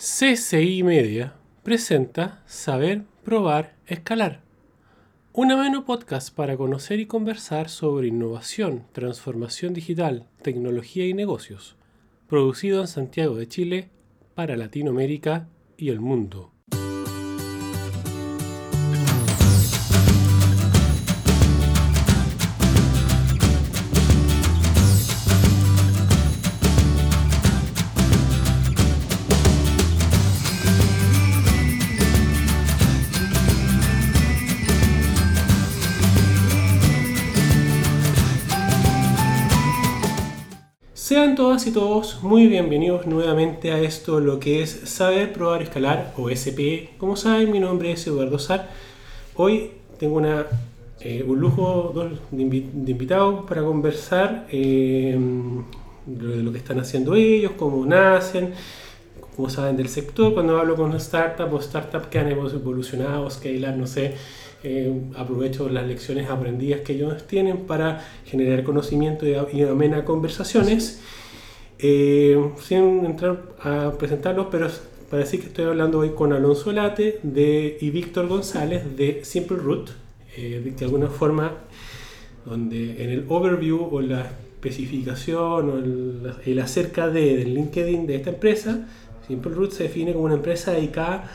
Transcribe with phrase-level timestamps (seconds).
[0.00, 4.42] CCI Media presenta Saber, Probar, Escalar.
[5.32, 11.74] Un ameno podcast para conocer y conversar sobre innovación, transformación digital, tecnología y negocios.
[12.28, 13.90] Producido en Santiago de Chile
[14.36, 16.52] para Latinoamérica y el mundo.
[41.48, 46.28] Todas y todos muy bienvenidos nuevamente a esto, lo que es Saber, Probar, Escalar o
[46.28, 46.90] SPE.
[46.98, 48.68] Como saben, mi nombre es Eduardo Sar.
[49.34, 50.44] Hoy tengo una,
[51.00, 51.94] eh, un lujo
[52.30, 52.44] de,
[52.90, 55.18] invitados para conversar eh,
[56.04, 58.52] de lo que están haciendo ellos, cómo nacen,
[59.34, 60.34] cómo saben del sector.
[60.34, 64.16] Cuando hablo con startups o startups que han evolucionado, scalar, no sé,
[64.62, 71.00] eh, aprovecho las lecciones aprendidas que ellos tienen para generar conocimiento y, y amenas conversaciones.
[71.78, 74.68] Eh, sin entrar a presentarlos, pero
[75.10, 79.58] para decir que estoy hablando hoy con Alonso Late de, y Víctor González de Simple
[79.58, 79.90] Root,
[80.36, 81.52] eh, de alguna forma,
[82.44, 88.16] donde en el overview o la especificación o el, el acerca de, del LinkedIn de
[88.16, 88.88] esta empresa,
[89.26, 91.30] Simple Root se define como una empresa dedicada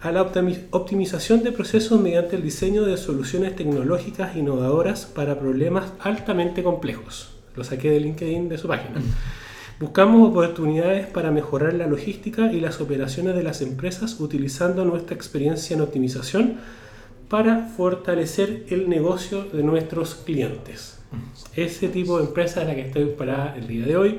[0.00, 6.62] a la optimización de procesos mediante el diseño de soluciones tecnológicas innovadoras para problemas altamente
[6.62, 7.30] complejos.
[7.56, 9.00] Lo saqué de LinkedIn de su página.
[9.80, 15.76] Buscamos oportunidades para mejorar la logística y las operaciones de las empresas utilizando nuestra experiencia
[15.76, 16.56] en optimización
[17.28, 20.98] para fortalecer el negocio de nuestros clientes.
[21.54, 24.18] Ese tipo de empresa es la que estoy para el día de hoy.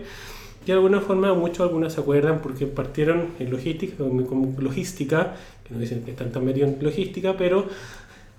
[0.66, 5.82] De alguna forma, muchos algunos se acuerdan porque partieron en logística, con logística que nos
[5.82, 7.68] dicen que están tan metidos en logística, pero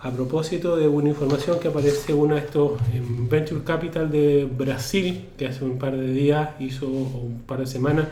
[0.02, 5.26] a propósito de una información que aparece uno de estos en Venture Capital de Brasil,
[5.36, 8.06] que hace un par de días hizo, o un par de semanas,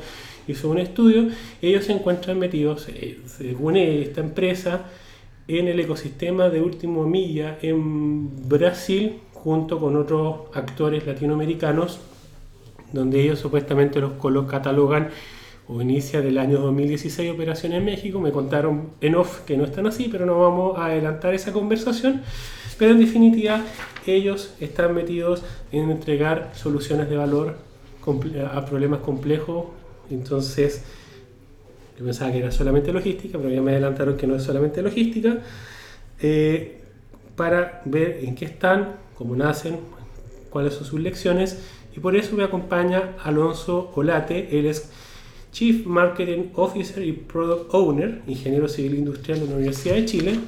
[0.47, 1.29] hizo un estudio,
[1.63, 4.83] ellos se encuentran metidos, eh, según esta empresa,
[5.47, 12.01] en el ecosistema de último milla en Brasil, junto con otros actores latinoamericanos,
[12.93, 14.13] donde ellos supuestamente los
[14.47, 15.09] catalogan
[15.69, 18.19] o inicia del año 2016 operación en México.
[18.21, 22.23] Me contaron en off que no están así, pero no vamos a adelantar esa conversación.
[22.79, 23.63] Pero en definitiva,
[24.07, 27.57] ellos están metidos en entregar soluciones de valor
[28.53, 29.67] a problemas complejos.
[30.11, 30.85] Entonces,
[31.99, 35.39] yo pensaba que era solamente logística, pero ya me adelantaron que no es solamente logística.
[36.21, 36.81] Eh,
[37.37, 39.79] para ver en qué están, cómo nacen,
[40.49, 41.59] cuáles son sus lecciones.
[41.95, 44.59] Y por eso me acompaña Alonso Olate.
[44.59, 44.91] Él es
[45.53, 50.39] Chief Marketing Officer y Product Owner, ingeniero civil industrial de la Universidad de Chile.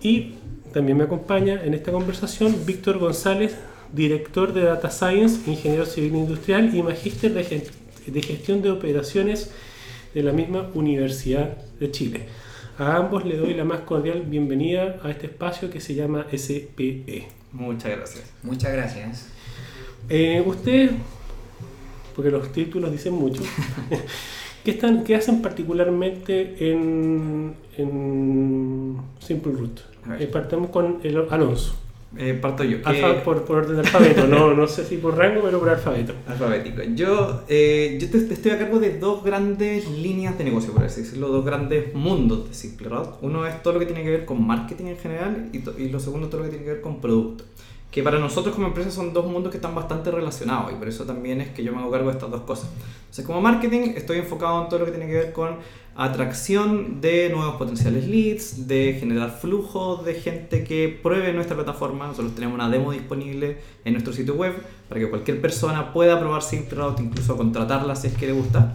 [0.00, 0.34] Y
[0.72, 3.56] también me acompaña en esta conversación Víctor González,
[3.92, 9.50] director de Data Science, ingeniero civil industrial y magíster de gestión de operaciones
[10.14, 12.26] de la misma Universidad de Chile.
[12.78, 17.28] A ambos le doy la más cordial bienvenida a este espacio que se llama SPE.
[17.52, 18.32] Muchas gracias.
[18.42, 19.28] Muchas gracias.
[20.08, 20.90] Eh, usted
[22.14, 23.42] porque los títulos dicen mucho.
[24.64, 29.80] ¿Qué, están, ¿Qué hacen particularmente en, en Simple Root?
[30.20, 31.74] Eh, partamos con el Alonso.
[32.16, 32.78] Eh, parto yo.
[33.24, 36.12] por, por, orden de alfabeto, no, no sé si por rango, pero por alfabeto.
[36.26, 36.82] Alfabético.
[36.94, 41.02] Yo, eh, yo te, estoy a cargo de dos grandes líneas de negocio, por así
[41.02, 43.08] decirlo, dos grandes mundos de Simple Root.
[43.22, 46.00] Uno es todo lo que tiene que ver con marketing en general y, y lo
[46.00, 47.44] segundo todo lo que tiene que ver con producto
[47.92, 51.04] que para nosotros como empresa son dos mundos que están bastante relacionados y por eso
[51.04, 52.70] también es que yo me hago cargo de estas dos cosas.
[53.00, 55.58] Entonces, como marketing estoy enfocado en todo lo que tiene que ver con
[55.94, 62.06] atracción de nuevos potenciales leads, de generar flujo de gente que pruebe nuestra plataforma.
[62.06, 64.54] Nosotros tenemos una demo disponible en nuestro sitio web
[64.88, 68.74] para que cualquier persona pueda probar SimpleRoute, incluso contratarla si es que le gusta.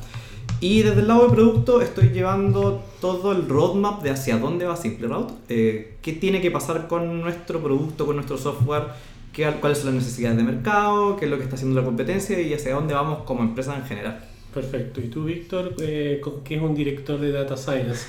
[0.59, 4.76] Y desde el lado de producto estoy llevando todo el roadmap de hacia dónde va
[4.76, 8.85] SimpleRoute, eh, qué tiene que pasar con nuestro producto, con nuestro software,
[9.34, 12.40] qué, cuáles son las necesidades de mercado, qué es lo que está haciendo la competencia
[12.41, 14.20] y hacia dónde vamos como empresa en general.
[14.52, 14.99] Perfecto.
[15.02, 18.08] ¿Y tú, Víctor, eh, qué es un director de Data Science?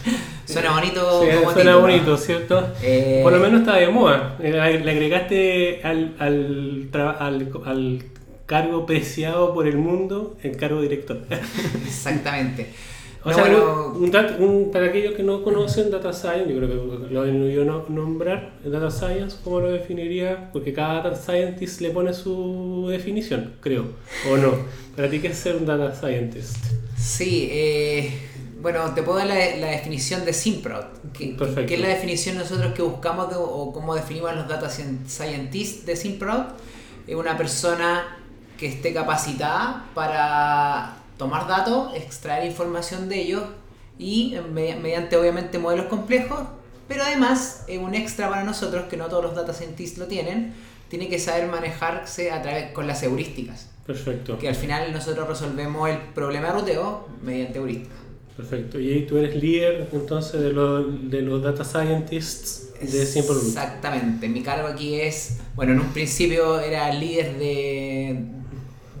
[0.46, 1.22] suena bonito.
[1.52, 2.66] suena bonito, ¿cierto?
[2.82, 4.38] Eh, Por lo menos está de moda.
[4.40, 8.02] Eh, le agregaste al, al, al, al
[8.50, 11.18] cargo preciado por el mundo, el cargo director.
[11.86, 12.66] Exactamente.
[13.22, 17.64] O sea, un, para aquellos que no conocen Data Science, yo creo que lo he
[17.64, 20.50] no, nombrar, Data Science, ¿cómo lo definiría?
[20.52, 23.84] Porque cada Data Scientist le pone su definición, creo,
[24.30, 24.52] o no.
[24.96, 26.56] ¿Para ti qué es ser un Data Scientist?
[26.96, 28.10] Sí, eh,
[28.62, 31.66] Bueno, te puedo dar la, la definición de Simprod, que, Perfecto.
[31.66, 35.06] que es la definición nosotros que buscamos de- o cómo definimos a los data scien-
[35.06, 36.44] scientists de Simprod.
[37.06, 38.16] Es una persona
[38.60, 43.42] que esté capacitada para tomar datos, extraer información de ellos
[43.98, 46.40] y eh, me- mediante obviamente modelos complejos,
[46.86, 50.52] pero además es un extra para nosotros que no todos los data scientists lo tienen,
[50.88, 54.38] tiene que saber manejarse a través con las heurísticas, Perfecto.
[54.38, 57.96] que al final nosotros resolvemos el problema de ruteo mediante heurísticas.
[58.36, 58.80] Perfecto.
[58.80, 63.44] Y ahí tú eres líder entonces de, los de los data scientists de Simple Root.
[63.48, 68.24] Exactamente, mi cargo aquí es, bueno, en un principio era líder de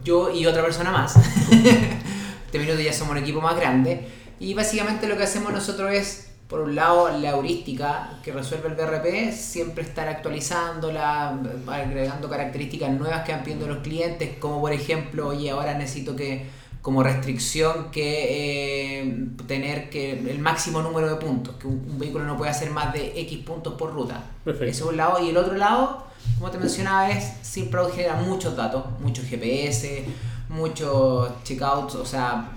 [0.04, 1.16] yo y otra persona más.
[2.46, 4.06] este minuto ya somos un equipo más grande.
[4.38, 8.74] Y básicamente lo que hacemos nosotros es, por un lado, la heurística que resuelve el
[8.74, 15.28] BRP, siempre estar actualizándola, agregando características nuevas que van pidiendo los clientes, como por ejemplo,
[15.28, 16.46] oye, ahora necesito que
[16.82, 22.24] como restricción que eh, tener que el máximo número de puntos, que un, un vehículo
[22.24, 24.24] no puede hacer más de X puntos por ruta.
[24.44, 24.70] Perfecto.
[24.70, 25.22] Ese es un lado.
[25.22, 26.06] Y el otro lado,
[26.38, 30.04] como te mencionaba, es Simproud genera muchos datos, muchos GPS,
[30.48, 32.52] muchos checkouts, o sea,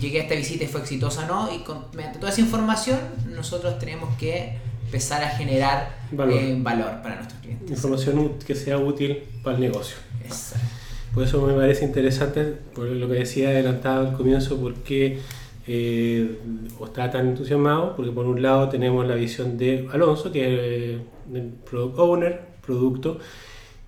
[0.00, 2.98] llegué a esta visita y fue exitosa o no, y con, mediante toda esa información
[3.34, 6.34] nosotros tenemos que empezar a generar Valor.
[6.34, 7.70] eh, valor para nuestros clientes.
[7.70, 9.96] Información que sea útil para el negocio.
[10.24, 10.66] Exacto.
[11.14, 12.44] Por eso me parece interesante,
[12.74, 15.20] por lo que decía adelantado al comienzo, porque
[15.66, 16.38] eh,
[16.84, 21.00] está tan entusiasmado, porque por un lado tenemos la visión de Alonso, que es eh,
[21.34, 23.18] el Product Owner, producto,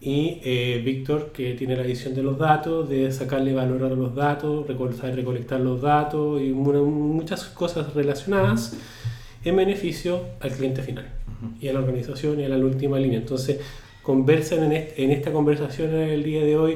[0.03, 4.15] y eh, Víctor, que tiene la visión de los datos, de sacarle valor a los
[4.15, 6.73] datos, recol- saber recolectar los datos y mu-
[7.19, 8.63] muchas cosas relacionadas
[9.45, 11.07] en beneficio al cliente final
[11.61, 13.19] y a la organización y a la última línea.
[13.19, 13.61] Entonces,
[14.03, 16.73] conversan en, est- en esta conversación en el día de hoy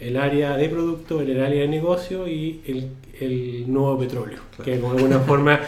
[0.00, 2.78] el área de producto, el área de negocio y el,
[3.20, 5.60] el nuevo petróleo, que de alguna forma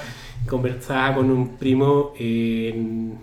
[0.46, 3.18] conversaba con un primo en,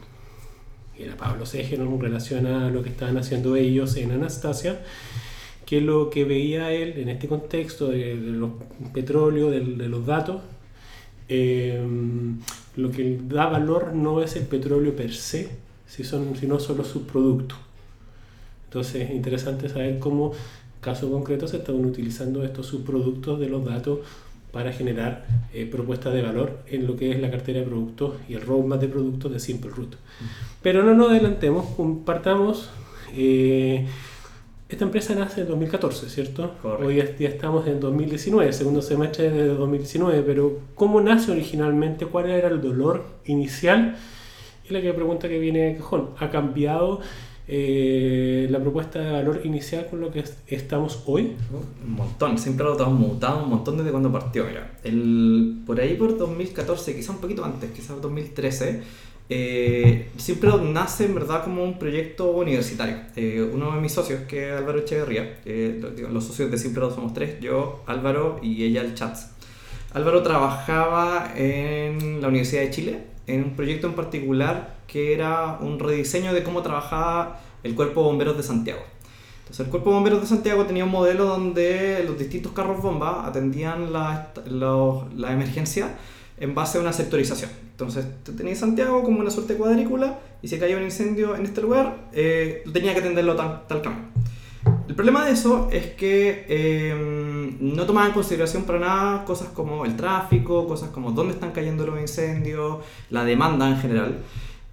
[0.99, 4.79] era Pablo Seger en relación a lo que estaban haciendo ellos en Anastasia,
[5.65, 8.51] que lo que veía él en este contexto de, de los
[8.93, 10.41] petróleo, del- de, los datos,
[11.29, 11.81] eh,
[12.75, 15.49] lo que da valor no es el petróleo per se,
[15.87, 17.57] si son, sino solo sus productos.
[18.65, 20.31] Entonces es interesante saber cómo,
[20.81, 23.99] caso concreto, se están utilizando estos subproductos de los datos
[24.57, 25.23] para generar
[25.53, 28.81] eh, propuestas de valor en lo que es la cartera de productos y el roadmap
[28.81, 29.97] de productos de Simple Root.
[30.63, 32.71] Pero no nos adelantemos, compartamos.
[33.15, 33.85] eh,
[34.67, 36.55] esta empresa nace en 2014, ¿cierto?
[36.59, 36.87] Correcto.
[36.87, 42.07] Hoy es- ya estamos en 2019, segundo semestre de 2019, pero ¿cómo nace originalmente?
[42.07, 43.95] ¿Cuál era el dolor inicial?
[44.67, 46.99] Y la que pregunta que viene de cajón, ¿ha cambiado
[47.47, 51.35] eh, la propuesta de valor inicial con lo que es- estamos hoy?
[51.85, 54.45] Un montón, siempre lo hemos mutado un montón desde cuando partió.
[54.45, 58.81] Mira, el, por ahí por 2014, quizá un poquito antes, quizás 2013,
[59.29, 62.97] eh, siempre nace en verdad como un proyecto universitario.
[63.15, 65.39] Eh, uno de mis socios, que es Álvaro Echeverría,
[66.11, 69.31] los socios de Simple somos tres, yo, Álvaro y ella el Chats.
[69.93, 75.79] Álvaro trabajaba en la Universidad de Chile en un proyecto en particular que era un
[75.79, 78.79] rediseño de cómo trabajaba el Cuerpo de Bomberos de Santiago.
[79.39, 83.25] Entonces, el Cuerpo de Bomberos de Santiago tenía un modelo donde los distintos carros bomba
[83.27, 85.95] atendían la, los- la emergencia
[86.39, 87.49] en base a una sectorización.
[87.71, 88.05] Entonces,
[88.35, 92.61] tenías Santiago como una suerte cuadrícula y si caía un incendio en este lugar, eh,
[92.65, 94.03] tú tenías que atenderlo tal, tal camino.
[94.87, 99.83] El problema de eso es que eh, no tomaban en consideración para nada cosas como
[99.83, 102.77] el tráfico, cosas como dónde están cayendo los incendios,
[103.09, 104.19] la demanda en general.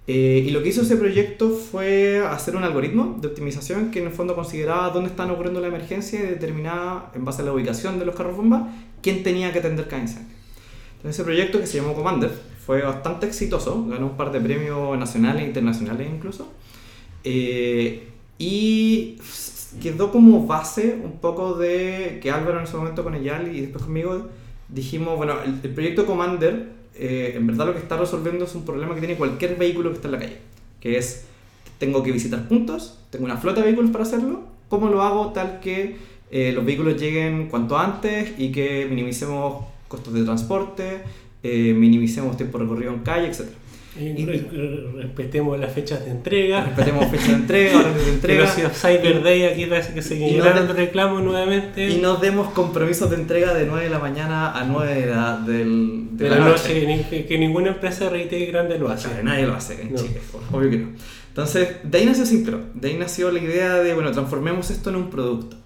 [0.07, 4.05] Eh, y lo que hizo ese proyecto fue hacer un algoritmo de optimización que en
[4.05, 7.99] el fondo consideraba dónde están ocurriendo la emergencia y determinaba, en base a la ubicación
[7.99, 8.69] de los carros bomba,
[9.01, 10.35] quién tenía que atender cada incendio.
[10.97, 12.31] Entonces ese proyecto que se llamó Commander
[12.65, 16.53] fue bastante exitoso, ganó un par de premios nacionales e internacionales incluso.
[17.23, 19.17] Eh, y
[19.81, 23.83] quedó como base un poco de que Álvaro en ese momento con Eyal y después
[23.83, 24.27] conmigo
[24.69, 28.93] dijimos, bueno, el, proyecto Commander eh, en verdad lo que está resolviendo es un problema
[28.95, 30.37] que tiene cualquier vehículo que está en la calle,
[30.79, 31.25] que es,
[31.77, 35.59] tengo que visitar puntos, tengo una flota de vehículos para hacerlo, ¿cómo lo hago tal
[35.59, 35.97] que
[36.31, 41.01] eh, los vehículos lleguen cuanto antes y que minimicemos costos de transporte,
[41.43, 43.49] eh, minimicemos tiempo recorrido en calle, etc.
[43.97, 46.65] Y respetemos las fechas de entrega.
[46.65, 48.43] Respetemos fecha de entrega, horarios de Pero entrega.
[48.43, 51.89] ha sido Cyber Day, aquí parece que se y no de- reclamos nuevamente.
[51.89, 55.37] Y nos demos compromisos de entrega de 9 de la mañana a 9 de la,
[55.37, 59.07] del- de la noche, que, que- que ninguna empresa de retail grande lo hace.
[59.07, 59.97] Claro, nadie lo hace en No.
[60.01, 60.19] Chile,
[60.51, 60.87] obvio que no.
[61.29, 62.61] Entonces, de ahí nació Simpro.
[62.73, 65.57] De ahí nació la idea de, bueno, transformemos esto en un producto.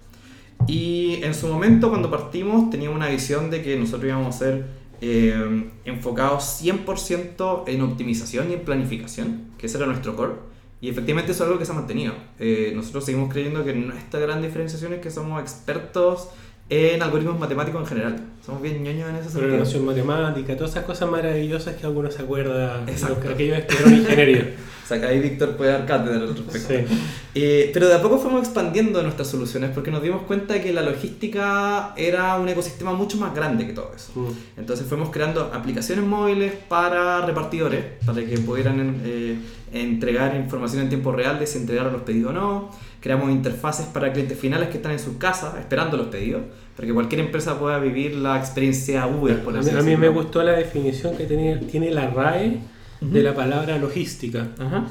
[0.66, 4.64] Y en su momento, cuando partimos, teníamos una visión de que nosotros íbamos a ser
[5.00, 10.34] eh, enfocados 100% en optimización y en planificación, que ese era nuestro core.
[10.80, 12.14] Y efectivamente eso es algo que se ha mantenido.
[12.38, 16.28] Eh, nosotros seguimos creyendo que nuestra gran diferenciación es que somos expertos
[16.70, 18.24] en algoritmos matemáticos en general.
[18.44, 19.40] Somos bien ñoños en ese sentido.
[19.40, 24.54] Programación matemática, todas esas cosas maravillosas que algunos se acuerdan, que aquellos estudiaron ingeniería.
[24.90, 26.74] O sea, que ahí Víctor puede dar cátedra al respecto.
[26.88, 26.98] Sí.
[27.36, 30.72] Eh, pero de a poco fuimos expandiendo nuestras soluciones porque nos dimos cuenta de que
[30.72, 34.10] la logística era un ecosistema mucho más grande que todo eso.
[34.16, 34.58] Mm.
[34.58, 39.38] Entonces fuimos creando aplicaciones móviles para repartidores, para que pudieran eh,
[39.72, 42.70] entregar información en tiempo real de si entregaron los pedidos o no.
[43.00, 46.42] Creamos interfaces para clientes finales que están en sus casas esperando los pedidos,
[46.80, 49.96] para que cualquier empresa pueda vivir la experiencia Uber, por A así mí, a mí
[49.98, 52.60] me gustó la definición que tiene, tiene la RAE
[53.02, 54.48] de la palabra logística.
[54.58, 54.86] Ajá.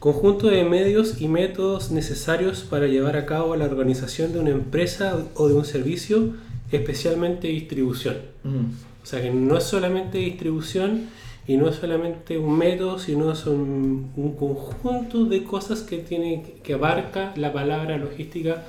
[0.00, 5.16] Conjunto de medios y métodos necesarios para llevar a cabo la organización de una empresa
[5.34, 6.34] o de un servicio,
[6.72, 8.16] especialmente distribución.
[8.42, 8.64] Ujú.
[9.04, 11.02] O sea que no es solamente distribución
[11.46, 16.74] y no es solamente un método, sino son un conjunto de cosas que tiene que
[16.74, 18.64] abarca la palabra logística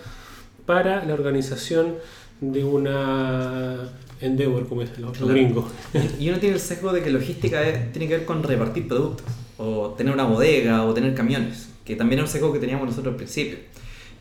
[0.68, 1.96] para la organización
[2.42, 3.90] de una
[4.22, 5.34] endeavor, como dicen los, Claro.
[5.34, 5.66] gringos.
[6.20, 9.26] Y uno tiene el sesgo de que logística es- tiene que ver con repartir productos,
[9.58, 13.14] o tener una bodega, o tener camiones, que también era un sesgo que teníamos nosotros
[13.14, 13.58] al principio.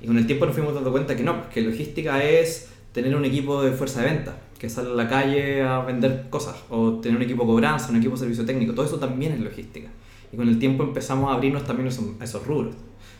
[0.03, 3.25] Y con el tiempo nos fuimos dando cuenta que no, que logística es tener un
[3.25, 7.17] equipo de fuerza de venta, que sale a la calle a vender cosas, o tener
[7.17, 9.89] un equipo de cobranza, un equipo de servicio técnico, todo eso también es logística.
[10.33, 12.75] Y con el tiempo empezamos a abrirnos también a esos, a esos rubros.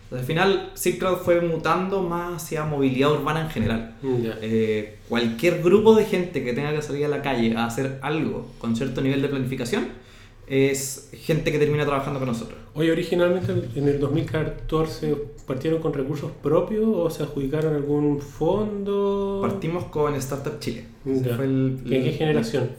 [0.07, 3.95] Entonces, al final, Silk Road fue mutando más hacia movilidad urbana en general.
[4.23, 4.39] Ya.
[4.41, 8.47] Eh, cualquier grupo de gente que tenga que salir a la calle a hacer algo
[8.59, 9.89] con cierto nivel de planificación
[10.47, 12.57] es gente que termina trabajando con nosotros.
[12.75, 19.41] Oye, originalmente en el 2014 partieron con recursos propios o se adjudicaron algún fondo.
[19.43, 20.85] Partimos con Startup Chile.
[21.05, 22.71] Fue el- ¿En qué generación?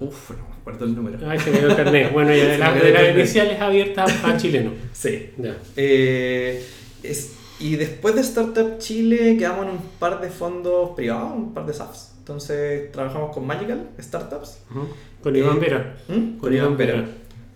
[0.00, 1.18] Uf, no me acuerdo el número.
[1.30, 2.12] Ay, se me dio el carnet.
[2.12, 4.72] Bueno, ya de, la- de las iniciales abiertas a chileno.
[4.92, 5.30] Sí.
[5.38, 5.56] Ya.
[5.76, 6.64] Eh,
[7.02, 11.64] es- y después de Startup Chile quedamos en un par de fondos privados, un par
[11.66, 12.12] de SAFs.
[12.18, 14.58] Entonces trabajamos con Magical Startups.
[14.70, 14.88] Ujú.
[15.22, 15.96] Con Iván Eh, Vera.
[16.08, 16.36] ¿Mm?
[16.38, 17.04] Con Iván Vera.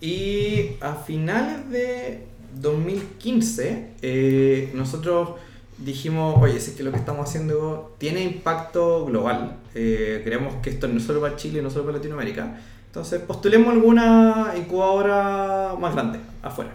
[0.01, 2.21] Y a finales de
[2.63, 5.31] 2015, eh, nosotros
[5.79, 10.71] dijimos, oye, si es que lo que estamos haciendo tiene impacto global, eh, creemos que
[10.71, 12.59] esto no solo para Chile, no solo para Latinoamérica,
[12.91, 16.73] entonces postulemos alguna incubadora más grande afuera.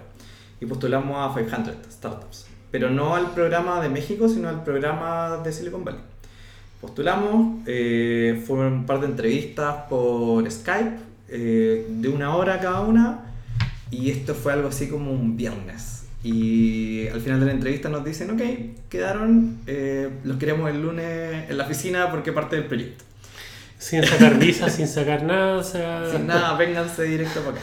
[0.61, 5.51] Y postulamos a 500 Startups, pero no al programa de México, sino al programa de
[5.51, 5.99] Silicon Valley.
[6.79, 10.95] Postulamos, eh, fueron un par de entrevistas por Skype,
[11.27, 13.33] eh, de una hora cada una,
[13.91, 16.05] y esto fue algo así como un viernes.
[16.23, 21.49] Y al final de la entrevista nos dicen, ok, quedaron, eh, los queremos el lunes
[21.49, 23.03] en la oficina porque parte del proyecto.
[23.77, 25.57] Sin sacar visa, sin sacar nada.
[25.57, 27.61] O sea, Sin nada, vénganse directo para acá.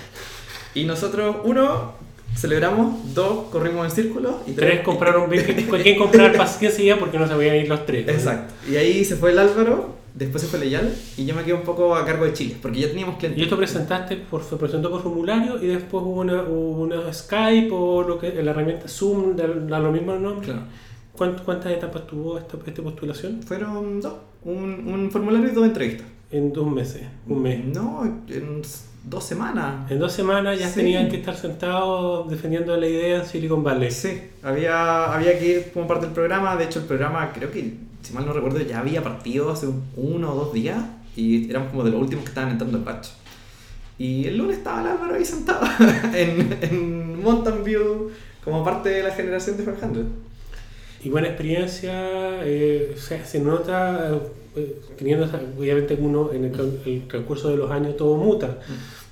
[0.75, 1.93] Y nosotros, uno,
[2.37, 7.35] celebramos, dos, corrimos en círculo, y tres, Tres compraron, ¿quién comprar paciencia porque no se
[7.35, 8.09] podían ir los tres?
[8.09, 8.55] Exacto.
[8.71, 11.63] Y ahí se fue el Álvaro, después se fue Leyal, y yo me quedé un
[11.63, 13.39] poco a cargo de Chile, porque ya teníamos clientes.
[13.39, 17.69] Y esto presentaste por, se presentó por formulario y después hubo una, hubo una Skype
[17.71, 20.47] o lo que, la herramienta Zoom, da, da lo mismo nombre.
[20.47, 20.63] Claro.
[21.17, 23.43] ¿Cuánt- ¿Cuántas etapas tuvo esta, esta postulación?
[23.43, 24.15] Fueron dos,
[24.45, 26.07] un, un formulario y dos entrevistas.
[26.31, 27.63] En dos meses, un mes.
[27.65, 28.63] No, en
[29.05, 29.91] dos semanas.
[29.91, 30.77] En dos semanas ya Sí.
[30.81, 33.91] tenían que estar sentados defendiendo la idea en Silicon Valley.
[33.91, 36.57] Sí, había, había que ir como parte del programa.
[36.57, 40.33] De hecho, el programa, creo que, si mal no recuerdo, ya había partido hace uno
[40.33, 40.79] o dos días.
[41.17, 43.09] Y éramos como de los últimos que estaban entrando al batch.
[43.99, 45.67] Y el lunes estaba el Álvaro ahí sentado
[46.15, 48.11] en, en Mountain View
[48.43, 50.05] como parte de la generación de 500.
[51.05, 54.21] Y buena experiencia, eh, se nota,
[54.57, 55.29] eh, teniendo,
[55.59, 56.53] obviamente uno en el,
[56.85, 58.59] el de los años todo muta,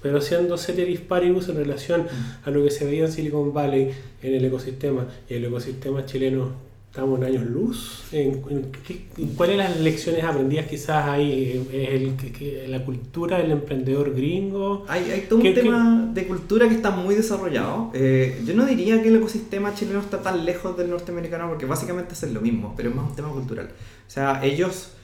[0.01, 2.07] pero siendo ceteris paribus en relación
[2.45, 3.91] a lo que se veía en Silicon Valley,
[4.23, 6.53] en el ecosistema, y el ecosistema chileno,
[6.91, 8.03] estamos en años luz.
[8.13, 9.07] En, en- ¿qué-
[9.37, 11.65] ¿Cuáles las lecciones aprendidas quizás ahí?
[11.73, 14.85] ¿Es el, que- que- la cultura del emprendedor gringo?
[14.89, 17.91] Hay, hay todo un ¿Qué- tema de cultura que está muy desarrollado.
[17.95, 22.13] Eh, yo no diría que el ecosistema chileno está tan lejos del norteamericano porque básicamente
[22.15, 23.67] hacen lo mismo, pero es más un tema cultural.
[24.07, 25.00] O sea, ellos eh,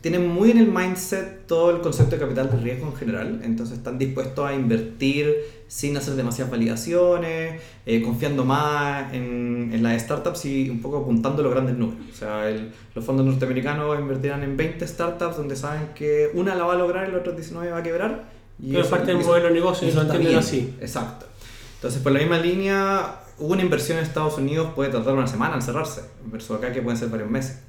[0.00, 3.76] tienen muy en el mindset todo el concepto de capital de riesgo en general, entonces
[3.78, 5.34] están dispuestos a invertir
[5.66, 11.42] sin hacer demasiadas validaciones, eh, confiando más en, en las startups y un poco apuntando
[11.42, 12.00] los grandes números.
[12.10, 16.64] O sea, el- los fondos norteamericanos invertirán en 20 startups donde saben que una la
[16.64, 18.24] va a lograr y la otra 19 va a quebrar.
[18.60, 20.74] Y Pero es parte del modelo de negocio y lo entienden así.
[20.80, 21.26] Exacto.
[21.74, 25.62] Entonces, por la misma línea, una inversión en Estados Unidos puede tardar una semana en
[25.62, 27.60] cerrarse, versus acá que pueden ser varios meses.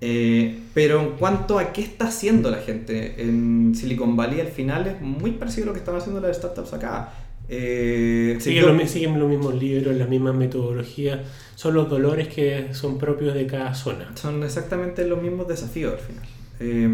[0.00, 4.86] Eh, pero en cuanto a qué está haciendo la gente en Silicon Valley, al final
[4.86, 7.12] es muy parecido a lo que están haciendo las startups acá.
[7.48, 11.20] Eh, si Siguen, lo los mismos libros, las mismas metodologías,
[11.54, 14.12] son los dolores que son propios de cada zona.
[14.14, 16.24] son exactamente los mismos desafíos al final.
[16.60, 16.88] Eh,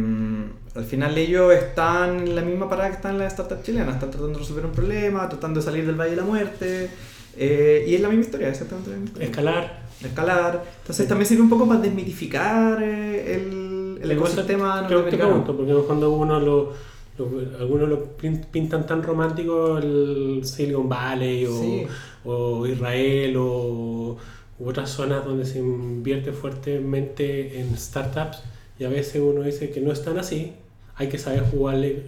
[0.75, 4.35] al final ellos están en la misma parada que están las startups chilenas, están tratando
[4.35, 6.91] de resolver un problema, tratando de salir del Valle de la Muerte,
[7.37, 9.29] eh, y es la misma historia, exactamente la misma historia.
[9.29, 10.65] Escalar, escalar.
[10.81, 15.29] Entonces también sirve un poco para desmitificar eh, el, el te- ecosistema te, te norteamericano.
[15.45, 16.73] pregunto, porque cuando uno lo,
[17.19, 21.87] lo- algunos lo pin- pintan tan romántico el Silicon Valley o, Sí.
[22.25, 24.17] o Israel o
[24.59, 28.43] u otras zonas donde se invierte fuertemente en startups
[28.79, 30.53] y a veces uno dice que no están así,
[30.97, 32.03] hay que saber jugarle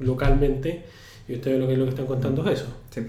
[0.00, 0.82] localmente
[1.28, 2.66] y ustedes lo que, lo que están contando es eso.
[2.90, 3.02] Sí.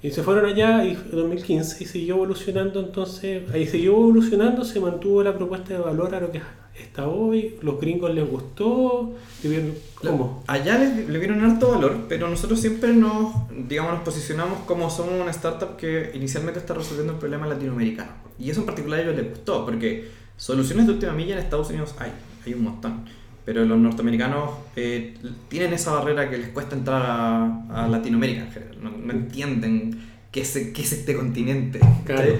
[0.00, 5.24] Y se fueron allá y 2015 y siguió evolucionando, entonces ahí siguió evolucionando, se mantuvo
[5.24, 6.40] la propuesta de valor a lo que
[6.80, 10.44] está hoy, los gringos les gustó, vieron cómo.
[10.46, 13.34] Allá le, le vieron harto valor, pero nosotros siempre nos,
[13.66, 18.12] digamos, nos posicionamos como somos una startup que inicialmente está resolviendo el problema latinoamericano.
[18.38, 21.70] Y eso en particular a ellos les gustó, porque soluciones de última milla en Estados
[21.70, 22.12] Unidos hay,
[22.46, 23.04] hay un montón.
[23.48, 25.14] Pero los norteamericanos eh,
[25.48, 28.76] tienen esa barrera que les cuesta entrar a, a Latinoamérica en general.
[28.82, 29.98] No, no entienden
[30.30, 31.80] qué es, qué es este continente.
[32.04, 32.34] Claro.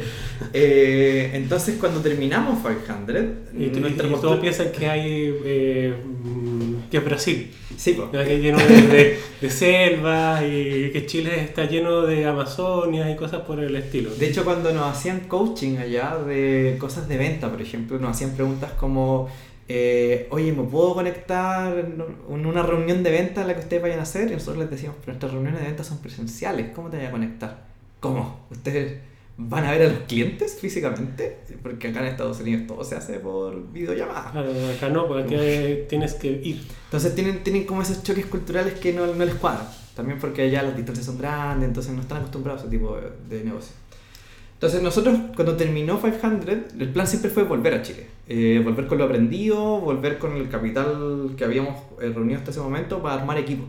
[0.53, 3.25] Eh, entonces cuando terminamos 500,
[3.59, 7.93] Y, y- nuestra y postura- todos piensan que hay eh, mm, que es Brasil, Sí,
[7.93, 8.11] po.
[8.11, 13.17] que es lleno de, de, de selva y que Chile está lleno de Amazonia y
[13.17, 14.11] cosas por el estilo.
[14.15, 18.33] De hecho, cuando nos hacían coaching allá de cosas de venta, por ejemplo, nos hacían
[18.35, 19.29] preguntas como,
[19.71, 23.99] eh, oye, ¿me puedo conectar en una reunión de venta a la que ustedes vayan
[23.99, 24.31] a hacer?
[24.31, 27.11] Y nosotros les decíamos, pero nuestras reuniones de venta son presenciales, ¿cómo te voy a
[27.11, 27.67] conectar?
[28.01, 28.47] ¿Cómo?
[28.51, 28.99] ¿Ustedes
[29.37, 31.41] van a ver a los clientes físicamente?
[31.63, 34.31] Porque acá en Estados Unidos todo se hace por videollamada.
[34.33, 36.63] Claro, acá no, porque acá tienes que ir.
[36.85, 39.67] Entonces tienen, tienen como esos choques culturales que no, no les cuadran.
[39.95, 43.37] También porque allá las distancias son grandes, entonces no están acostumbrados a ese tipo de,
[43.37, 43.75] de negocio.
[44.55, 48.18] Entonces nosotros cuando terminó 500, el plan siempre fue volver a Chile.
[48.29, 52.61] Eh, volver con lo aprendido, volver con el capital que habíamos eh, reunido hasta ese
[52.61, 53.65] momento para armar equipo.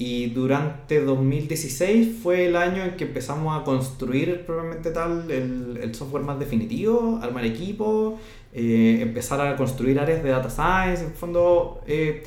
[0.00, 5.94] Y durante 2016 fue el año en que empezamos a construir probablemente tal el, el
[5.94, 8.18] software más definitivo, armar equipo,
[8.52, 12.24] eh, empezar a construir áreas de data science, en el fondo eh,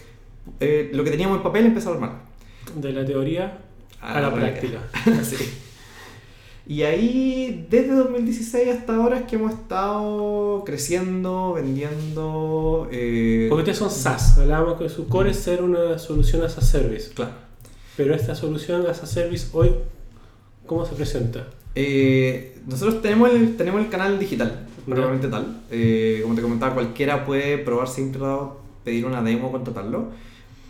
[0.60, 2.12] eh, lo que teníamos en papel empezar a armar.
[2.76, 3.58] De la teoría
[4.00, 4.80] a, la práctica.
[5.24, 5.36] Sí.
[6.68, 12.88] Y ahí, desde 2016 hasta ahora, es que hemos estado creciendo, vendiendo.
[12.92, 16.62] eh, Porque ustedes son SaaS, hablábamos que su core es ser una solución as a
[16.62, 17.12] service.
[17.14, 17.32] Claro.
[17.98, 19.72] Pero esta solución as a service hoy,
[20.66, 21.48] ¿cómo se presenta?
[21.76, 25.62] Eh, nosotros tenemos el, tenemos el canal digital, probablemente tal.
[25.72, 30.10] Eh, como te comentaba, cualquiera puede probar Simplot, pedir una demo, contratarlo.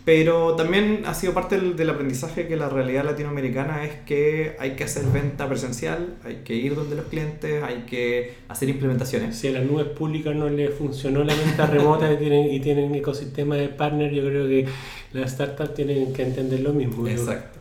[0.04, 4.72] Pero también ha sido parte del, del aprendizaje que la realidad latinoamericana es que hay
[4.72, 9.36] que hacer venta presencial, hay que ir donde los clientes, hay que hacer implementaciones.
[9.36, 12.92] Si a las nubes públicas no le funcionó la venta remota y tienen, y tienen
[12.96, 14.66] ecosistema de partner, yo creo que
[15.12, 17.06] las startups tienen que entender lo mismo.
[17.06, 17.60] Exacto.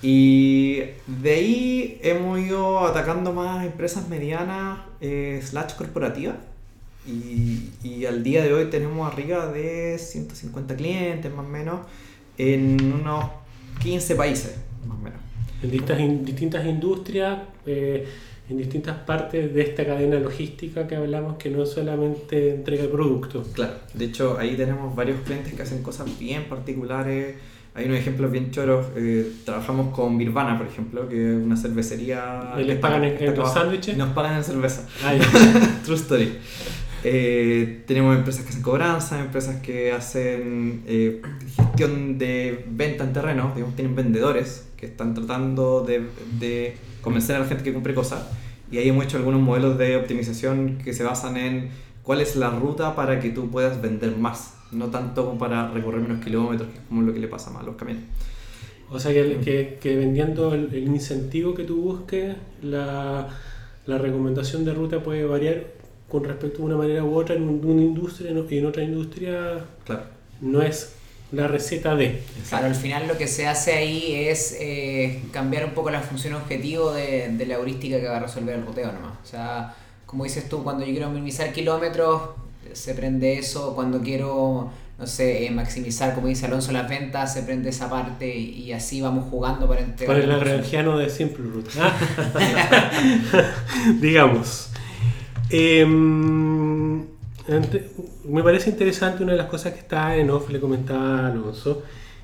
[0.00, 6.36] Y de ahí hemos ido atacando más empresas medianas eh, slash corporativas.
[7.06, 11.80] Y, y al día de hoy tenemos arriba de 150 clientes más o menos
[12.38, 13.24] en unos
[13.82, 15.18] 15 países más o menos.
[15.62, 18.06] En distintas, in- distintas industrias, eh,
[18.48, 23.48] en distintas partes de esta cadena logística que hablamos, que no solamente entrega productos.
[23.48, 27.34] Claro, de hecho ahí tenemos varios clientes que hacen cosas bien particulares.
[27.74, 28.86] Hay unos ejemplos bien choros.
[28.96, 32.52] eh, trabajamos con Birvana, por ejemplo, que es una cervecería.
[32.60, 33.96] ¿Y les pagan en- en los sándwiches?
[33.96, 34.86] Nos pagan en cerveza.
[35.02, 35.14] Ah.
[35.84, 36.32] True story.
[37.04, 41.20] Eh, tenemos empresas que hacen cobranza, empresas que hacen eh,
[41.56, 46.06] gestión de venta en terreno, digamos, tienen vendedores que están tratando de,
[46.38, 48.28] de convencer a la gente que compre cosas.
[48.70, 51.70] Y ahí hemos hecho algunos modelos de optimización que se basan en
[52.02, 56.00] cuál es la ruta para que tú puedas vender más, no tanto como para recorrer
[56.00, 58.04] menos kilómetros, que es como lo que le pasa más a los camiones.
[58.90, 63.28] O sea que, que, que vendiendo el, el incentivo que tú busques, la,
[63.86, 65.64] la recomendación de ruta puede variar
[66.12, 69.64] con respecto a una manera u otra en un- una industria y en otra industria
[69.86, 70.02] Claro.
[70.42, 70.92] no es
[71.32, 72.22] la receta de.
[72.50, 76.34] Claro, al final lo que se hace ahí es eh, cambiar un poco la función
[76.34, 79.12] objetivo de, de la heurística que va a resolver el ruteo nomás.
[79.24, 82.20] O sea, como dices tú, cuando yo quiero minimizar kilómetros,
[82.74, 83.74] se prende eso.
[83.74, 88.36] Cuando quiero, no sé, eh, maximizar, como dice Alonso, las ventas, se prende esa parte
[88.36, 90.14] y, así vamos jugando para entregar.
[90.16, 90.54] Con el la función.
[90.56, 91.68] lagrangiano de Simple Root.
[94.00, 94.68] Digamos.
[97.48, 97.90] Ante-
[98.24, 101.82] me parece interesante una de las cosas que está en off, le comentaba Alonso.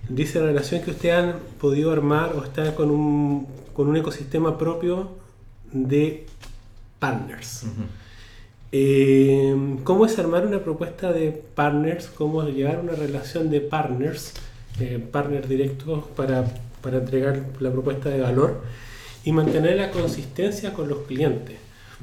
[0.09, 4.57] Dice la relación que ustedes han podido armar o estar con un, con un ecosistema
[4.57, 5.11] propio
[5.73, 6.25] de
[6.99, 7.65] partners.
[8.73, 12.07] Eh, ¿Cómo es armar una propuesta de partners?
[12.07, 14.35] ¿Cómo llevar una relación de partners,
[14.81, 16.45] eh, partners directos para,
[16.81, 18.63] para entregar la propuesta de valor
[19.25, 21.57] y mantener la consistencia con los clientes?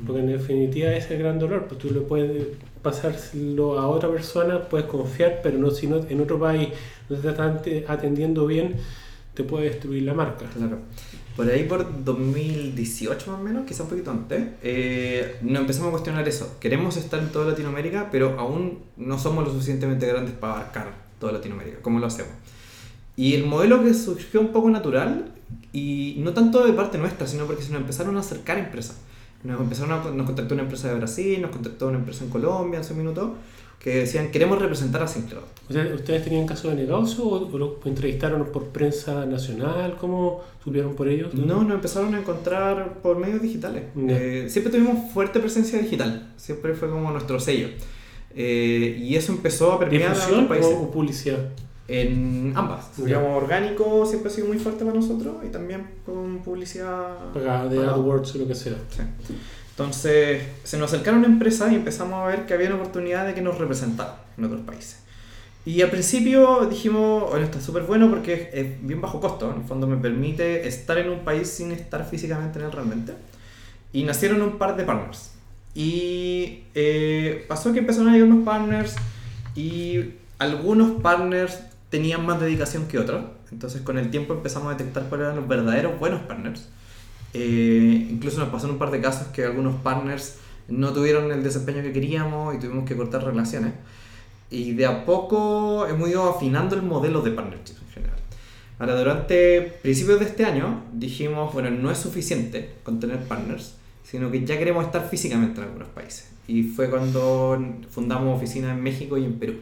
[0.05, 2.47] Porque en definitiva ese es el gran dolor, pues tú le puedes
[2.81, 6.69] pasarlo a otra persona, puedes confiar, pero no si no, en otro país
[7.09, 8.75] no te están te- atendiendo bien,
[9.33, 10.45] te puede destruir la marca.
[10.55, 10.79] Claro.
[11.35, 15.91] Por ahí por 2018 más o menos, quizá un poquito antes, eh, nos empezamos a
[15.91, 16.57] cuestionar eso.
[16.59, 21.33] Queremos estar en toda Latinoamérica, pero aún no somos lo suficientemente grandes para abarcar toda
[21.33, 21.77] Latinoamérica.
[21.81, 22.31] ¿Cómo lo hacemos?
[23.17, 25.31] Y el modelo que surgió un poco natural,
[25.73, 28.97] y no tanto de parte nuestra, sino porque se nos empezaron a acercar empresas.
[29.43, 32.79] Nos, empezaron a, nos contactó una empresa de Brasil, nos contactó una empresa en Colombia
[32.79, 33.35] hace un minuto,
[33.79, 35.43] que decían, queremos representar a Sinclair.
[35.69, 39.97] O sea, ¿Ustedes tenían caso de negocio o, o lo entrevistaron por prensa nacional?
[39.99, 41.33] ¿Cómo supieron por ellos?
[41.35, 43.83] No, nos empezaron a encontrar por medios digitales.
[43.95, 47.67] Eh, siempre tuvimos fuerte presencia digital, siempre fue como nuestro sello.
[48.35, 50.77] Eh, y eso empezó a permear a ¿Difusión otros países.
[50.79, 51.49] o publicidad?
[51.87, 52.97] En ambas.
[52.97, 57.79] Digamos, orgánico siempre ha sido muy fuerte para nosotros y también con publicidad Pagada de.
[57.79, 58.75] AdWords o lo que sea.
[58.89, 59.03] Sí.
[59.71, 63.41] Entonces, se nos acercaron empresas y empezamos a ver que había una oportunidad de que
[63.41, 64.99] nos representaran en otros países.
[65.65, 69.51] Y al principio dijimos, bueno, esto es súper bueno porque es, es bien bajo costo,
[69.51, 73.13] en el fondo me permite estar en un país sin estar físicamente en él realmente.
[73.91, 75.31] Y nacieron un par de partners.
[75.73, 78.95] Y eh, pasó que empezaron a llegar unos partners
[79.55, 81.59] y algunos partners
[81.95, 83.23] tenían más dedicación que otros.
[83.53, 86.67] Entonces con el tiempo empezamos a detectar cuáles eran los verdaderos buenos partners.
[87.33, 90.35] Eh, incluso nos pasó un par de casos que algunos partners
[90.67, 93.71] no tuvieron el desempeño que queríamos y tuvimos que cortar relaciones.
[94.51, 98.19] Y de a poco hemos ido afinando el modelo de partnership en general.
[98.77, 104.29] Ahora, durante principios de este año dijimos, bueno, no es suficiente con tener partners, sino
[104.31, 106.29] que ya queremos estar físicamente en algunos países.
[106.45, 107.57] Y fue cuando
[107.89, 109.55] fundamos oficinas en México y en Perú.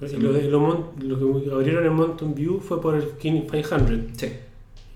[0.00, 3.90] Y lo, lo, lo que abrieron en Mountain View fue por el King 500.
[4.16, 4.32] Sí.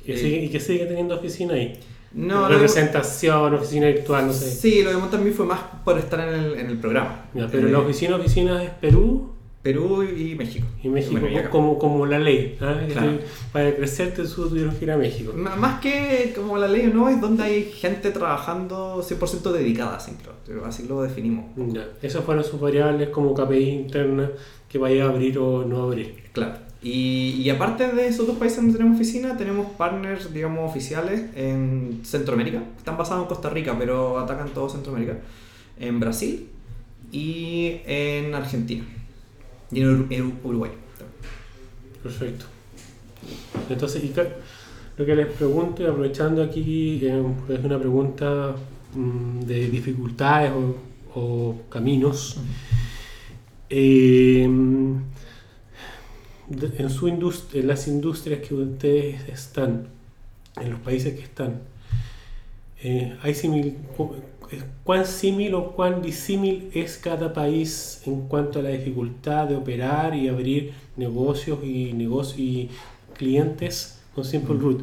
[0.07, 0.17] Y, Eh.
[0.17, 1.79] sigue, y que sigue teniendo oficina ahí.
[2.13, 4.51] No, lo de- Representación, oficina virtual, no sé.
[4.51, 7.27] Sí, lo de Mountain View fue más por estar en el, en el programa.
[7.35, 9.29] Ya, pero Eh, la oficina, oficina es Perú
[9.63, 10.67] Perú y México.
[10.83, 12.57] y México, Bueno, como, como la ley.
[12.63, 12.81] ¿ah?
[12.91, 13.19] Claro.
[13.53, 15.33] Para crecer tuvieron que ir a México.
[15.37, 20.01] M- Más que como la ley no, es donde hay gente trabajando 100% dedicada a
[20.01, 20.33] Syncro.
[20.65, 21.45] Así lo definimos.
[21.75, 21.87] Ya.
[22.01, 24.31] Esas fueron sus variables como KPI interna
[24.71, 26.15] que vaya a abrir o no abrir.
[26.33, 26.55] Claro.
[26.83, 32.01] Y, y aparte de esos dos países donde tenemos oficina, tenemos partners, digamos, oficiales en
[32.05, 32.63] Centroamérica.
[32.79, 35.19] Están basados en Costa Rica, pero atacan todo Centroamérica.
[35.79, 36.49] En Brasil
[37.13, 38.85] y en Argentina.
[39.73, 40.71] Y en Ur- en Uruguay.
[42.03, 42.47] Perfecto.
[43.69, 44.03] Entonces,
[44.97, 48.55] lo que les pregunto, y aprovechando aquí, eh, es una pregunta
[48.95, 50.77] mm, de dificultades o,
[51.21, 52.39] o caminos.
[53.71, 55.05] Eh, en,
[56.91, 59.87] su indust- en las industrias que ustedes están,
[60.61, 61.61] en los países que están,
[62.83, 63.77] eh, hay simil-
[64.51, 69.57] eh, ¿cuán símil o cuán disímil es cada país en cuanto a la dificultad de
[69.57, 72.69] operar y abrir negocios y, negocios y
[73.17, 74.57] clientes con Simple.
[74.57, 74.83] Root?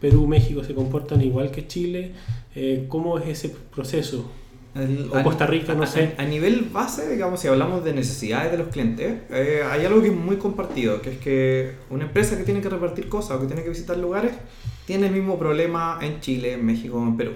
[0.00, 2.12] Perú, México se comportan igual que Chile.
[2.54, 4.30] Eh, ¿Cómo es ese proceso?
[4.74, 6.14] El- O a- Costa Rica, no a- sé.
[6.18, 10.08] A, nivel base, digamos, si hablamos de necesidades de los clientes, eh, hay algo que
[10.08, 13.46] es muy compartido, que es que una empresa que tiene que repartir cosas o que
[13.46, 14.32] tiene que visitar lugares,
[14.86, 17.32] tiene el mismo problema en Chile, en México, en Perú.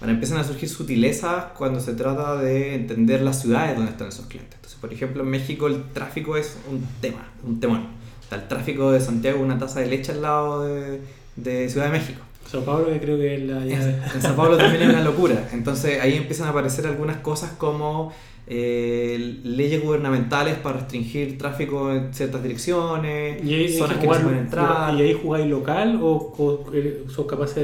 [0.00, 4.26] Ahora empiezan a surgir sutilezas cuando se trata de entender las ciudades donde están esos
[4.26, 4.54] clientes.
[4.56, 7.86] Entonces, por ejemplo, en México el tráfico es un tema, un temón.
[8.20, 11.00] Está el tráfico de Santiago, una taza de leche al lado de,
[11.36, 12.20] de Ciudad de México.
[12.52, 13.64] Sao Paulo, que creo que es la...
[13.64, 13.72] En,
[14.14, 15.48] en Sao Paulo también es una locura.
[15.52, 18.12] Entonces ahí empiezan a aparecer algunas cosas como
[18.46, 24.14] eh, leyes gubernamentales para restringir tráfico en ciertas direcciones, ¿Y ahí, zonas que que no
[24.14, 24.94] se jugar- pueden entrar.
[24.94, 27.56] ¿Y ahí jugáis local o, o, eh, son capaces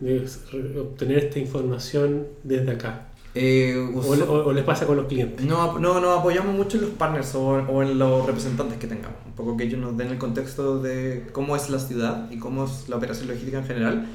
[0.00, 0.20] de,
[0.58, 3.08] de obtener esta información desde acá?
[3.34, 5.44] Eh, ¿O, o- o les pasa con los clientes?
[5.46, 9.18] no, no, nos apoyamos mucho en los partners o, o en los representantes que tengamos.
[9.26, 12.64] Un poco que ellos nos den el contexto de cómo es la ciudad y cómo
[12.64, 14.06] es la operación logística en general,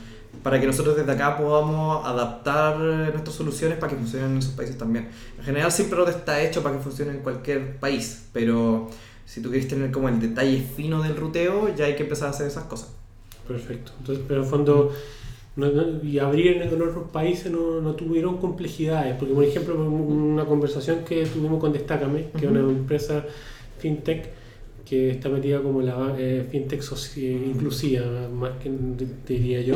[0.43, 4.77] para que nosotros desde acá podamos adaptar nuestras soluciones para que funcionen en esos países
[4.77, 5.07] también.
[5.37, 8.89] En general siempre está hecho para que funcione en cualquier país, pero
[9.25, 12.31] si tú quieres tener como el detalle fino del ruteo, ya hay que empezar a
[12.31, 12.89] hacer esas cosas.
[13.47, 13.93] Perfecto.
[13.99, 14.91] Entonces, pero en fondo,
[15.55, 19.15] no- no- y abrir en, en otros países no, no tuvieron complejidades.
[19.17, 23.25] Porque, por ejemplo, una conversación que tuvimos con Destácame, que es una empresa
[23.79, 24.29] fintech
[24.87, 28.71] que está metida como la eh, fintech soci- inclusiva, más que
[29.27, 29.75] diría yo.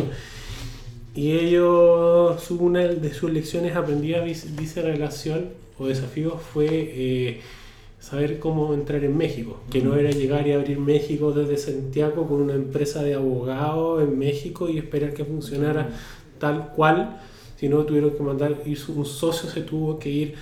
[1.15, 4.23] Y ellos, una de sus lecciones aprendidas,
[4.55, 5.45] dice, relación
[5.79, 7.41] o desafío, fue eh,
[7.99, 9.59] saber cómo entrar en México.
[9.69, 14.17] Que no era llegar y abrir México desde Santiago con una empresa de abogados en
[14.17, 15.89] México y esperar que funcionara
[16.39, 17.19] tal cual,
[17.57, 20.35] sino tuvieron que mandar, un socio se tuvo que ir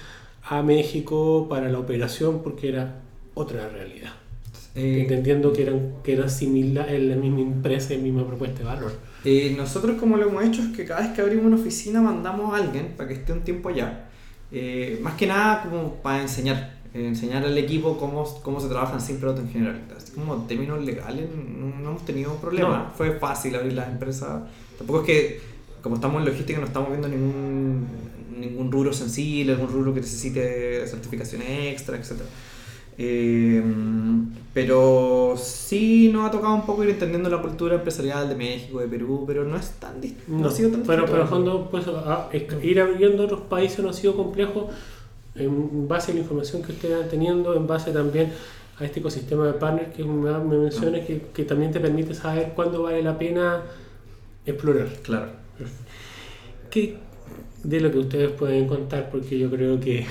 [0.44, 3.02] a México para la operación porque era
[3.34, 4.12] otra realidad.
[4.76, 8.92] Eh, Entendiendo que eran, que eran similares, la misma empresa y misma propuesta de valor.
[9.26, 12.54] Eh, nosotros como lo hemos hecho es que cada vez que abrimos una oficina mandamos
[12.54, 14.06] a alguien para que esté un tiempo allá.
[14.52, 19.02] Eh, más que nada como para enseñar, enseñar al equipo cómo, cómo se trabaja en
[19.02, 19.82] Simplot en general.
[19.96, 22.88] Así como términos legales no, hemos tenido problema.
[22.90, 22.96] No.
[22.96, 24.44] Fue fácil abrir las empresas.
[24.78, 25.40] Tampoco es que
[25.82, 27.86] como estamos en logística no estamos viendo ningún,
[28.40, 32.14] ningún rubro sensible, algún rubro que necesite certificaciones extra, etc.
[33.00, 33.62] Eh,
[34.54, 38.88] pero sí nos ha tocado un poco ir entendiendo la cultura empresarial de México, de
[38.88, 40.42] Perú, pero no es tan distinto.
[40.42, 41.52] No, ha sido tan pero, pero en el distinto.
[41.52, 44.70] fondo, pues, a- es que ir abriendo otros países no ha sido complejo
[45.40, 48.32] en base a la información que ustedes van teniendo, en base también
[48.80, 52.54] a este ecosistema de partners que me, me mencionas, que, que también te permite saber
[52.56, 53.64] cuándo vale la pena
[54.46, 54.88] explorar.
[55.04, 55.28] Claro.
[56.70, 56.98] ¿Qué
[57.64, 59.10] de lo que ustedes pueden contar?
[59.10, 60.06] Porque yo creo que,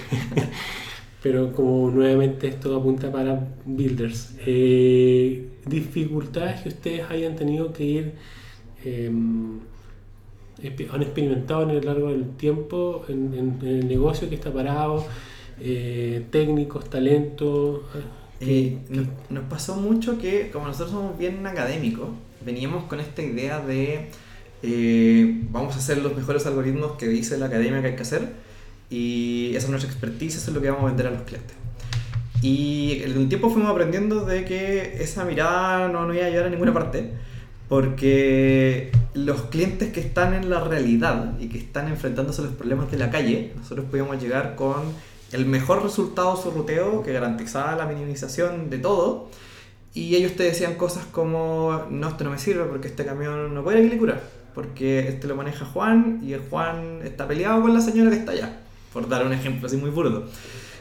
[1.22, 8.12] pero como nuevamente esto apunta para builders, eh, dificultades que ustedes hayan tenido que ir,
[8.84, 9.75] eh, expe-
[10.92, 15.06] han experimentado en el largo del tiempo en, en- en el negocio que está parado,
[15.60, 17.80] eh, técnicos, talentos.
[18.40, 22.08] Eh, nos, nos pasó mucho que, como nosotros somos bien académicos,
[22.44, 24.08] veníamos con esta idea de
[24.62, 28.28] eh, vamos a hacer los mejores algoritmos que dice la academia que hay que hacer
[28.90, 31.54] y esa es nuestra expertise, eso es lo que vamos a vender a los clientes.
[32.42, 36.46] Y en el tiempo fuimos aprendiendo de que esa mirada no nos iba a llevar
[36.46, 37.10] a ninguna parte,
[37.68, 42.90] porque los clientes que están en la realidad y que están enfrentándose a los problemas
[42.90, 44.82] de la calle, nosotros podíamos llegar con
[45.32, 49.30] el mejor resultado de su ruteo que garantizaba la minimización de todo.
[49.94, 53.64] Y ellos te decían cosas como, no, esto no me sirve porque este camión no
[53.64, 54.20] puede ir a Quilicura,
[54.54, 58.32] porque este lo maneja Juan y el Juan está peleado con la señora que está
[58.32, 58.60] allá,
[58.92, 60.28] por dar un ejemplo así muy burdo.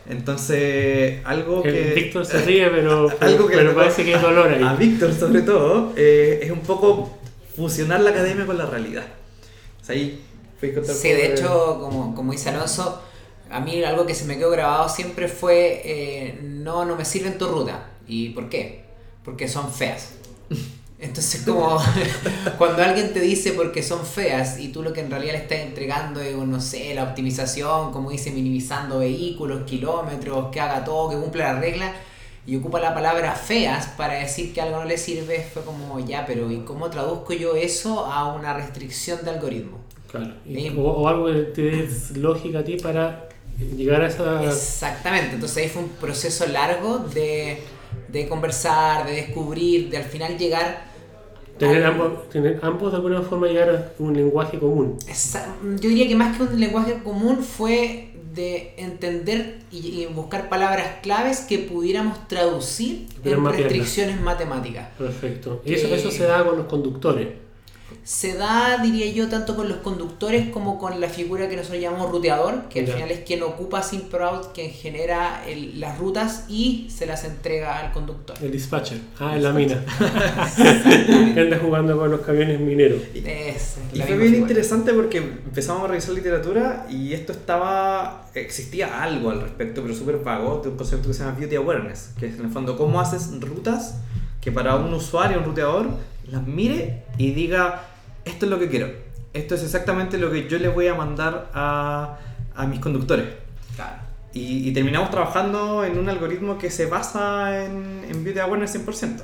[0.07, 1.93] Entonces, algo El que...
[1.93, 4.63] Víctor se ríe, pero, Algo que pero le parece que hay dolor ahí.
[4.63, 7.17] A Víctor, sobre todo, eh, es un poco
[7.55, 9.05] fusionar la academia con la realidad.
[9.81, 10.21] O sea, ahí
[10.59, 13.01] fui Sí, de hecho, como, como dice Alonso,
[13.49, 17.37] a mí algo que se me quedó grabado siempre fue, eh, no, no me sirven
[17.37, 17.89] tu ruta.
[18.07, 18.83] ¿Y por qué?
[19.23, 20.13] Porque son feas.
[20.97, 21.77] Entonces, como
[22.57, 25.59] cuando alguien te dice porque son feas y tú lo que en realidad le estás
[25.59, 31.17] entregando es, no sé, la optimización, como dice, minimizando vehículos, kilómetros, que haga todo, que
[31.17, 31.93] cumpla la regla,
[32.47, 36.25] y ocupa la palabra feas para decir que algo no le sirve, fue como, ya,
[36.25, 39.79] pero ¿y cómo traduzco yo eso a una restricción de algoritmo?
[40.09, 40.33] Claro.
[40.45, 43.27] Y- o, o algo que te dé lógica a ti para
[43.75, 44.43] llegar a esa.
[44.43, 47.61] Exactamente, entonces ahí fue un proceso largo de,
[48.07, 50.93] de conversar, de descubrir, de al final llegar...
[51.57, 54.97] Tener ambos, tener ambos de alguna forma llegar a un lenguaje común.
[55.07, 60.49] Esa- Yo diría que más que un lenguaje común fue de entender y, y buscar
[60.49, 64.89] palabras claves que pudiéramos traducir Pero en restricciones matemáticas.
[64.97, 65.61] Perfecto.
[65.65, 67.29] Y eso, eso se da con los conductores.
[68.05, 72.11] Se da, diría yo, tanto con los conductores como con la figura que nosotros llamamos
[72.11, 77.07] ruteador, que al final es quien ocupa SimProut, quien genera el- las rutas y se
[77.07, 78.37] las entrega al conductor.
[78.43, 78.99] El dispatcher.
[79.19, 79.83] Ah, en la mina.
[81.33, 83.01] Que anda jugando con los camiones mineros.
[83.15, 84.37] Es Y fue bien figura.
[84.37, 88.29] interesante porque empezamos a revisar literatura y esto estaba.
[88.35, 92.11] existía algo al respecto, pero súper vago, de un concepto que se llama Beauty Awareness,
[92.19, 93.95] que es en el fondo cómo haces rutas
[94.41, 95.87] que para un usuario, un ruteador,
[96.27, 97.81] las mire y diga:
[98.25, 98.87] Esto es lo que quiero,
[99.33, 102.17] esto es exactamente lo que yo le voy a mandar a,
[102.55, 103.25] a mis conductores.
[103.75, 104.01] Claro.
[104.33, 109.21] Y, y terminamos trabajando en un algoritmo que se basa en, en Beauty Awareness 100%.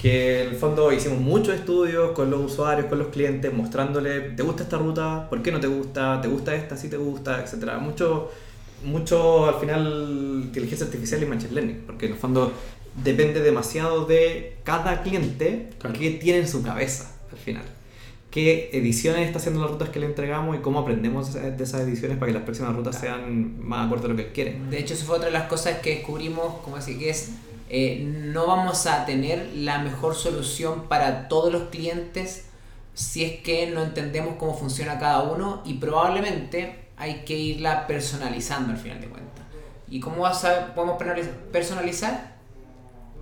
[0.00, 4.42] Que en el fondo hicimos muchos estudios con los usuarios, con los clientes, mostrándole, ¿te
[4.42, 5.26] gusta esta ruta?
[5.28, 6.20] ¿Por qué no te gusta?
[6.22, 6.76] ¿Te gusta esta?
[6.76, 7.42] ¿Sí te gusta?
[7.42, 7.78] Etcétera.
[7.78, 8.30] Mucho,
[8.84, 12.50] mucho al final inteligencia artificial y machine learning, porque en el fondo
[13.04, 15.98] depende demasiado de cada cliente Claro.
[15.98, 17.64] que tiene en su cabeza al final.
[18.30, 22.16] Qué ediciones está haciendo las rutas que le entregamos y cómo aprendemos de esas ediciones
[22.16, 24.60] para que las próximas rutas sean más acorde a lo que él quiere.
[24.70, 27.30] De hecho, eso fue otra de las cosas que descubrimos, como así que es,
[27.68, 32.44] eh, no vamos a tener la mejor solución para todos los clientes
[32.94, 38.72] si es que no entendemos cómo funciona cada uno y probablemente hay que irla personalizando
[38.72, 39.44] al final de cuentas.
[39.88, 41.02] ¿Y cómo vas a- podemos
[41.50, 42.36] personalizar?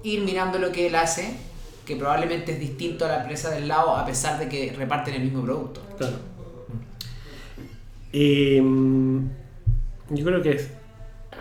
[0.03, 1.31] Ir mirando lo que él hace,
[1.89, 5.23] que probablemente es distinto a la empresa del lado a pesar de que reparten el
[5.23, 5.81] mismo producto.
[5.97, 6.17] Claro.
[8.13, 9.29] Y mm,
[10.11, 10.69] yo creo que es-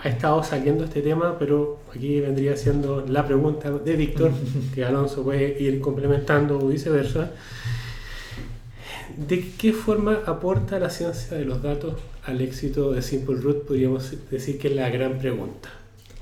[0.03, 4.31] ha estado saliendo este tema, pero aquí vendría siendo la pregunta de Víctor,
[4.73, 7.31] que Alonso puede ir complementando o viceversa.
[9.17, 13.65] ¿De qué forma aporta la ciencia de los datos al éxito de Simple Root?
[13.65, 15.69] Podríamos decir que es la gran pregunta.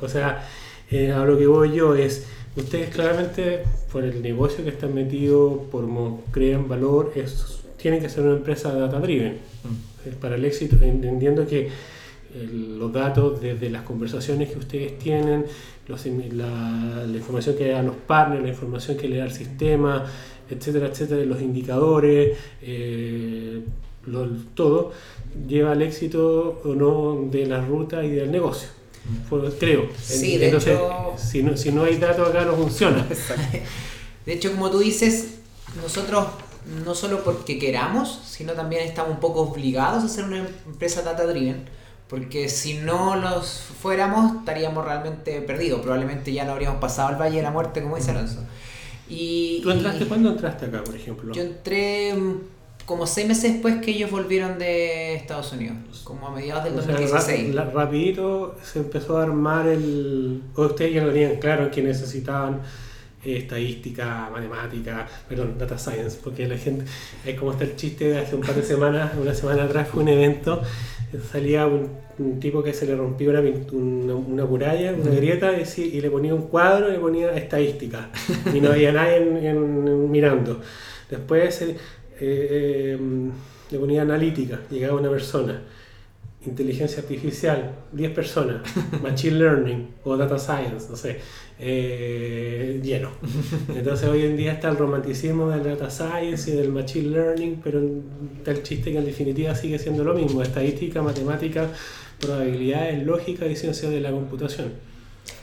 [0.02, 0.48] O sea,
[0.90, 2.26] eh, a lo que voy yo es,
[2.58, 8.10] ustedes claramente, por el negocio que están metidos, por cómo crean valor, es, tienen que
[8.10, 9.34] ser una empresa data driven.
[9.34, 10.08] Mm.
[10.10, 15.46] Eh, Para el éxito, entendiendo que eh, los datos desde las conversaciones que ustedes tienen,
[15.88, 19.32] los la, la información que le dan los partners, la información que le da el
[19.32, 20.04] sistema,
[20.50, 23.62] etcétera, etcétera, los indicadores, eh,
[24.08, 24.92] lo- todo,
[25.48, 28.70] lleva al éxito o no de la ruta y del negocio.
[29.60, 29.90] Creo.
[30.02, 33.06] Sí, de hecho- si no, si no hay datos acá no funciona.
[34.26, 35.36] De hecho, como tú dices,
[35.82, 36.26] nosotros
[36.84, 41.26] no solo porque queramos, sino también estamos un poco obligados a ser una empresa data
[41.28, 41.66] driven,
[42.10, 47.38] porque si no los fuéramos estaríamos realmente perdidos, probablemente ya no habríamos pasado al Valle
[47.38, 48.40] de la Muerte, como dice Alonso.
[49.08, 51.32] Y, ¿Tú entraste y cuándo entraste acá, por ejemplo?
[51.32, 52.40] yo entré mm,
[52.86, 56.82] como seis meses después que ellos volvieron de Estados Unidos, como a mediados del O
[56.82, 57.56] sea, 2016.
[57.56, 60.42] ra- la- rapidito se empezó a armar el...
[60.56, 62.62] o Ustedes ya lo tenían claro que necesitaban
[63.24, 66.86] eh, estadística, matemática, perdón, data science, porque la gente,
[67.26, 70.04] es como está el chiste de hace un par de semanas, una semana atrás fue
[70.04, 70.62] un evento,
[71.12, 75.60] eh, salía un, un tipo que se le rompió una, una, una muralla, una grieta,
[75.60, 78.10] y, sí- y le ponía un cuadro y le ponía estadística,
[78.54, 80.62] y no había nadie en- en- mirando.
[81.10, 81.76] Después eh,
[82.20, 82.98] eh,
[83.72, 85.62] le ponía analítica, llegaba una persona
[86.48, 88.62] inteligencia artificial, 10 personas,
[89.02, 91.20] machine learning o data science, no sé,
[91.60, 93.12] eh, lleno.
[93.76, 97.82] Entonces hoy en día está el romanticismo del data science y del machine learning, pero
[98.38, 101.70] está el chiste que en definitiva sigue siendo lo mismo, estadística, matemática,
[102.20, 104.74] probabilidades, lógica y ciencia de la computación.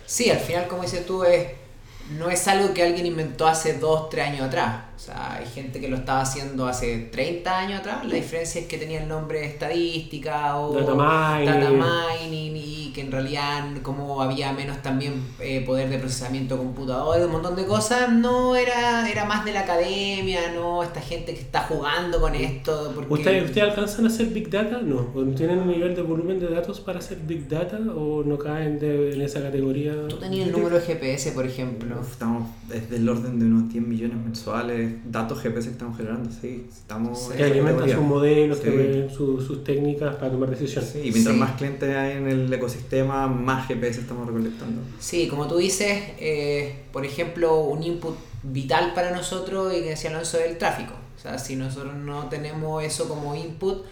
[0.06, 1.48] Sí, al final, como dices tú, es,
[2.18, 4.91] no es algo que alguien inventó hace 2, 3 años atrás.
[5.02, 8.06] O sea, hay gente que lo estaba haciendo hace 30 años atrás.
[8.06, 11.60] La diferencia es que tenía el nombre de estadística o Data mining.
[11.60, 11.70] data
[12.20, 17.32] mining y que en realidad como había menos también eh, poder de procesamiento computador, un
[17.32, 21.62] montón de cosas, no era, era más de la academia, no esta gente que está
[21.64, 22.92] jugando con esto.
[22.94, 23.12] Porque...
[23.12, 24.78] ¿Ustedes, ¿Ustedes alcanzan a hacer Big Data?
[24.82, 25.10] No.
[25.16, 28.78] ¿O ¿Tienen un nivel de volumen de datos para hacer Big Data o no caen
[28.78, 29.94] de- en esa categoría?
[30.06, 31.96] Tú tenías el número de GPS, por ejemplo.
[32.00, 36.30] Uf, Estamos desde el orden de unos 10 millones mensuales, datos GPS que estamos generando,
[36.30, 36.66] sí.
[36.70, 37.28] Estamos Sí.
[37.32, 38.64] en que alimentan sus modelos, Sí.
[38.64, 40.90] que ven su- sus técnicas para tomar decisiones.
[40.90, 41.40] Sí, y mientras Sí.
[41.40, 44.82] más clientes hay en el ecosistema, más GPS estamos recolectando.
[44.98, 50.10] Sí, como tú dices, eh, por ejemplo, un input vital para nosotros, y que decía
[50.10, 50.92] Alonso, es el tráfico.
[51.16, 53.84] O sea, si nosotros no tenemos eso como input,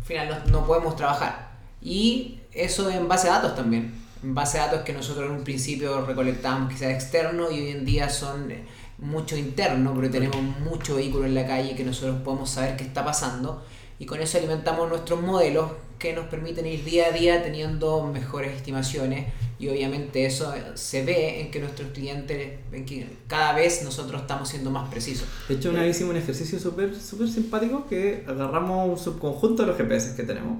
[0.00, 1.50] al final no, no podemos trabajar.
[1.82, 3.92] Y eso en base a datos también.
[4.22, 7.84] En base a datos que nosotros en un principio recolectábamos quizás externo y hoy en
[7.86, 8.64] día son eh,
[9.00, 13.04] mucho interno, porque tenemos mucho vehículo en la calle que nosotros podemos saber qué está
[13.04, 13.62] pasando.
[13.98, 18.56] Y con eso alimentamos nuestros modelos que nos permiten ir día a día teniendo mejores
[18.56, 19.26] estimaciones
[19.58, 24.48] y obviamente eso se ve en que nuestros clientes, en que cada vez nosotros estamos
[24.48, 25.28] siendo más precisos.
[25.46, 29.68] De hecho, una vez hicimos un ejercicio súper súper simpático que agarramos un subconjunto de
[29.68, 30.58] los GPS que tenemos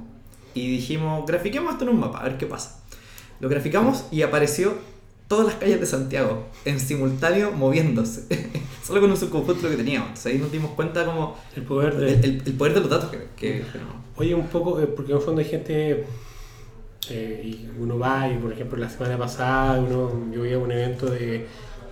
[0.52, 2.82] y dijimos, grafiquemos esto en un mapa, a ver qué pasa.
[3.40, 4.74] Lo graficamos y apareció
[5.30, 8.24] todas las calles de Santiago en simultáneo moviéndose,
[8.84, 10.08] solo con un subconjunto que teníamos.
[10.08, 12.12] Entonces ahí nos dimos cuenta como El poder de...
[12.14, 13.94] el- el poder de los datos que, que tenemos.
[14.16, 16.04] Oye, un poco, eh, porque en el fondo hay gente,
[17.10, 20.72] eh, y uno va, y por ejemplo la semana pasada uno, yo vi a un
[20.72, 21.46] evento de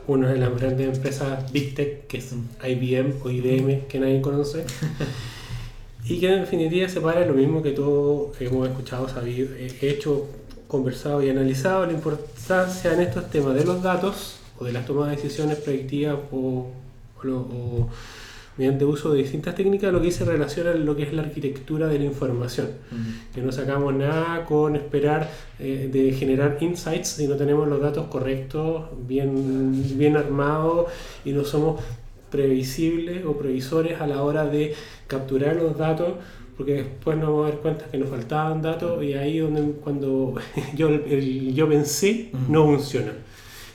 [0.09, 2.33] una de las grandes empresas Big Tech, que es
[2.67, 4.65] IBM o IBM, que nadie conoce,
[6.05, 10.27] y que en definitiva se para lo mismo que todo hemos escuchado, sabido, eh, hecho,
[10.69, 15.11] conversado y analizado, la importancia en estos temas de los datos o de las tomas
[15.11, 16.73] de decisiones predictivas o, o
[17.25, 17.89] o
[18.59, 21.87] mediante uso de distintas técnicas, lo que se relaciona en lo que es la arquitectura
[21.87, 22.67] de la información.
[23.33, 28.09] Que no sacamos nada con esperar eh, de generar insights si no tenemos los datos
[28.09, 30.91] correctos, bien, bien armados
[31.25, 31.81] y no somos
[32.31, 34.75] previsibles o previsores a la hora de
[35.07, 36.15] capturar los datos
[36.59, 40.35] porque después nos vamos a dar cuenta que nos faltaban datos y ahí donde cuando
[40.77, 43.13] yo, el- yo pensé no funciona.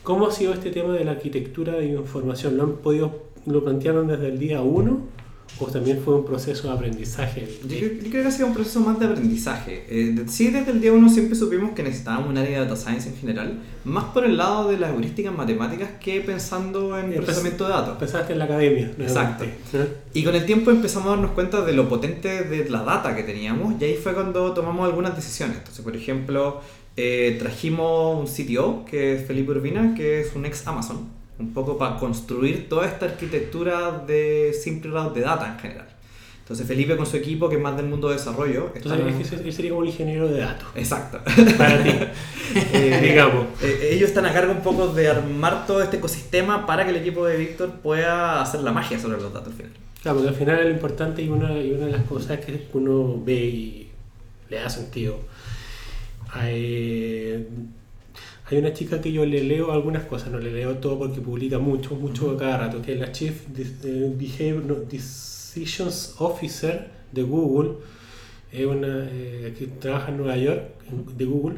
[0.03, 2.57] ¿Cómo ha sido este tema de la arquitectura de información?
[2.57, 5.22] ¿Lo han podido, lo plantearon desde el día 1
[5.59, 7.47] ¿O también fue un proceso de aprendizaje?
[7.61, 9.85] Yo, creo- yo creo que ha sido un proceso más de aprendizaje.
[9.87, 13.07] Eh, sí, desde el día uno siempre supimos que necesitábamos un área de data science
[13.09, 17.65] en general, más por el lado de las heurísticas matemáticas que pensando en Empe- procesamiento
[17.65, 17.93] de datos.
[17.93, 18.91] Empezaste en la academia.
[18.97, 19.43] Exacto.
[19.43, 19.87] ¿eh?
[20.15, 23.21] Y con el tiempo empezamos a darnos cuenta de lo potente de la data que
[23.23, 25.57] teníamos y ahí fue cuando tomamos algunas decisiones.
[25.57, 26.61] Entonces, por ejemplo,
[26.97, 31.07] eh, trajimos un CTO, que es Felipe Urbina, que es un ex Amazon,
[31.39, 35.87] un poco para construir toda esta arquitectura de simple route de data en general.
[36.39, 39.71] Entonces Felipe con su equipo, que es más del mundo de desarrollo, Entonces, él sería
[39.71, 40.67] como un ingeniero de datos.
[40.75, 41.19] Exacto.
[41.57, 41.89] Para ti,
[42.73, 43.47] Eh, digamos.
[43.61, 46.97] eh, ellos están a cargo un poco de armar todo este ecosistema para que el
[46.97, 49.71] equipo de Víctor pueda hacer la magia sobre los datos al final.
[50.01, 53.21] Claro, porque al final lo importante y una, y una de las cosas que uno
[53.23, 53.89] ve y
[54.49, 55.17] le da sentido.
[56.33, 57.47] Hay,
[58.49, 61.59] hay una chica que yo le leo algunas cosas, no le leo todo porque publica
[61.59, 67.75] mucho, mucho cada rato, que es la Chief eh, Behavior- no, Decisions Officer de Google,
[68.51, 70.63] es una eh, que trabaja en Nueva York,
[71.17, 71.55] de Google.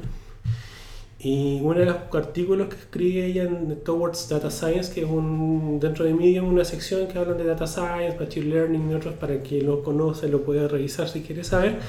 [1.17, 5.79] Y uno de los artículos que escribe ella en Towards Data Science, que es un,
[5.79, 9.41] dentro de Medium una sección que hablan de Data Science, Machine Learning y otros, para
[9.41, 11.79] quien lo conoce lo puede revisar si quiere saber,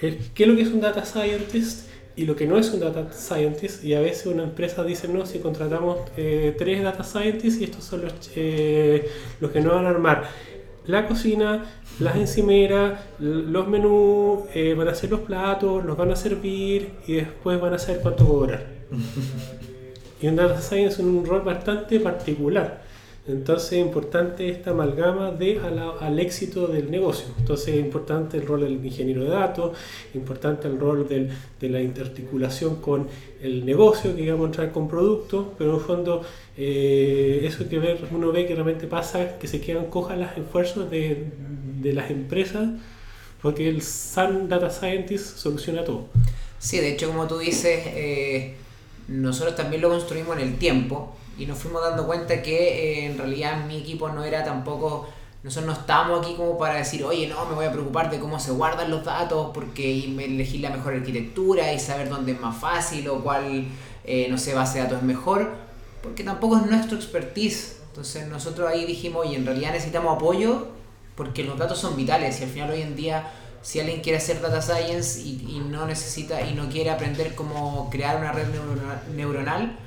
[0.00, 1.87] qué es lo que es un Data Scientist
[2.18, 3.84] y lo que no es un Data Scientist.
[3.84, 7.84] Y a veces una empresa dice, no, si contratamos eh, tres Data Scientists y estos
[7.84, 9.08] son los, eh,
[9.40, 10.24] los que no van a armar
[10.86, 11.66] la cocina,
[12.00, 17.14] las encimeras, los menús, eh, van a hacer los platos, los van a servir y
[17.14, 18.66] después van a saber cuánto cobrar.
[20.20, 22.82] y un data science es un rol bastante particular.
[23.28, 25.60] Entonces es importante esta amalgama de
[26.00, 27.26] al éxito del negocio.
[27.38, 29.76] Entonces es importante el rol del ingeniero de datos,
[30.14, 33.06] importante el rol del- de la interarticulación con
[33.42, 36.22] el negocio que a entrar con productos, pero en el fondo
[36.56, 40.90] eh, eso que ver, uno ve que realmente pasa, que se quedan cojas los esfuerzos
[40.90, 41.26] de,
[41.80, 42.68] de las empresas,
[43.42, 46.06] porque el Sun Data Scientist soluciona todo.
[46.58, 48.54] Sí, de hecho, como tú dices, eh,
[49.06, 52.56] nosotros también lo construimos en el tiempo y nos fuimos dando cuenta que
[53.02, 55.08] eh, en realidad mi equipo no era tampoco.
[55.42, 58.40] Nosotros no estábamos aquí como para decir, oye, no, me voy a preocupar de cómo
[58.40, 62.56] se guardan los datos porque me elegir la mejor arquitectura y saber dónde es más
[62.56, 63.66] fácil o cuál,
[64.04, 65.52] eh, no sé, base de datos es mejor,
[66.02, 67.76] porque tampoco es nuestro expertise.
[67.86, 70.66] Entonces nosotros ahí dijimos, oye, en realidad necesitamos apoyo
[71.14, 73.30] porque los datos son vitales y al final hoy en día
[73.62, 77.88] si alguien quiere hacer data science y, y no necesita y no quiere aprender cómo
[77.90, 79.78] crear una red neurona- neuronal,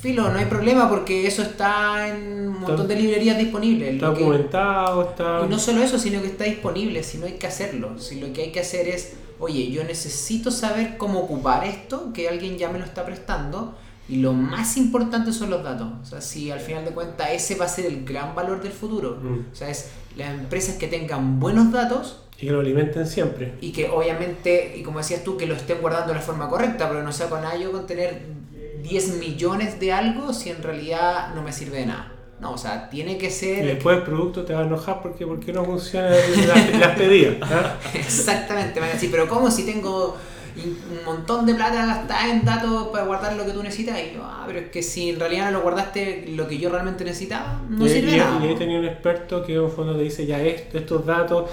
[0.00, 3.94] filo, no hay problema porque eso está en un montón de librerías disponibles.
[3.94, 5.42] Está documentado, está...
[5.44, 7.98] y no solo eso, sino que está disponible, si no hay que hacerlo.
[7.98, 12.28] Si lo que hay que hacer es, oye, yo necesito saber cómo ocupar esto, que
[12.28, 13.76] alguien ya me lo está prestando,
[14.08, 15.88] y lo más importante son los datos.
[16.02, 18.72] O sea, si al final de cuentas ese va a ser el gran valor del
[18.72, 19.18] futuro.
[19.22, 19.52] Mm.
[19.52, 23.54] O sea, es las empresas que tengan buenos datos Y que lo alimenten siempre.
[23.60, 26.88] y que obviamente, y como decías tú, que lo estén guardando de la forma correcta,
[26.88, 28.41] pero no sea con ello con tener
[28.82, 32.12] 10 millones de algo si en realidad no me sirve de nada.
[32.40, 33.64] No, o sea, tiene que Y ser...
[33.64, 36.10] después el producto te va a enojar porque ¿por qué no funcionan
[36.48, 37.36] las, las pedidas?
[37.50, 37.76] ¿ah?
[37.94, 40.16] Exactamente, van a decir, pero ¿cómo si tengo
[40.56, 43.96] un montón de plata gastada en datos para guardar lo que tú necesitas?
[44.00, 46.68] Y yo, ah, pero es que si en realidad no lo guardaste lo que yo
[46.68, 48.44] realmente necesitaba, no y, sirve y- nada.
[48.44, 51.48] y ahí tenía un experto que en un fondo te dice ya esto, estos datos,
[51.48, 51.52] eh,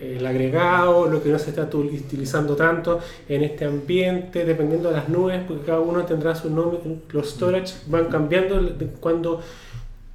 [0.00, 5.08] el agregado, lo que no se está utilizando tanto en este ambiente, dependiendo de las
[5.08, 6.80] nubes, porque cada uno tendrá su nombre,
[7.10, 9.40] los storage van cambiando de cuando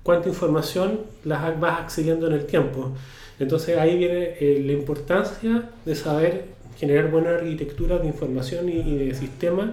[0.04, 2.92] cuánta información las vas accediendo en el tiempo.
[3.40, 6.46] Entonces ahí viene eh, la importancia de saber
[6.78, 9.72] generar buena arquitectura de información y, y de sistemas,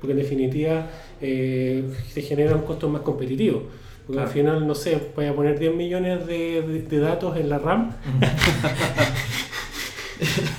[0.00, 0.86] porque en definitiva
[1.20, 3.62] eh, se generan costos más competitivos.
[4.06, 7.48] Porque al final, no sé, voy a poner 10 millones de, de- de datos en
[7.48, 7.92] la RAM,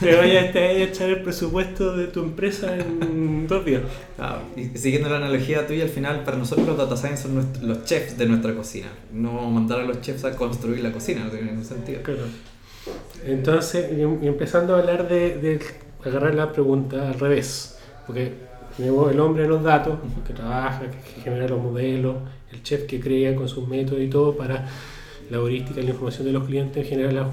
[0.01, 3.81] te vaya a este- echar el presupuesto de tu empresa en dos días.
[4.19, 7.63] Ah, y siguiendo la analogía tuya, al final para nosotros los data science son nuestros-
[7.63, 8.87] los chefs de nuestra cocina.
[9.13, 12.01] No vamos a mandar a los chefs a construir la cocina, no tiene ningún sentido.
[12.03, 12.21] Claro.
[13.25, 15.59] Entonces, y y empezando a hablar de, de
[16.03, 18.33] agarrar la pregunta al revés, porque
[18.77, 20.81] tenemos el hombre de los datos, que trabaja,
[21.15, 22.17] que genera los modelos,
[22.55, 24.67] el chef que crea con sus métodos y todo para
[25.29, 27.27] la heurística y la información de los clientes, genera las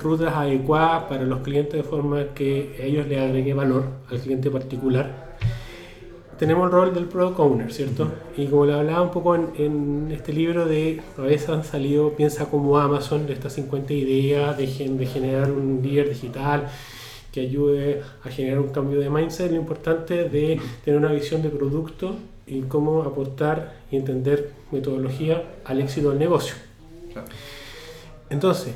[0.00, 5.36] rutas adecuadas para los clientes de forma que ellos le agregue valor al cliente particular.
[6.38, 8.12] Tenemos el rol del product owner, ¿cierto?
[8.36, 12.10] Y como le hablaba un poco en, en este libro de, a veces han salido,
[12.10, 16.68] piensa como Amazon, de estas 50 ideas de, de generar un líder digital
[17.32, 21.50] que ayude a generar un cambio de mindset, lo importante de tener una visión de
[21.50, 22.16] producto
[22.46, 26.54] y cómo aportar y entender metodología al éxito del negocio.
[27.12, 27.28] Claro.
[28.30, 28.72] Entonces,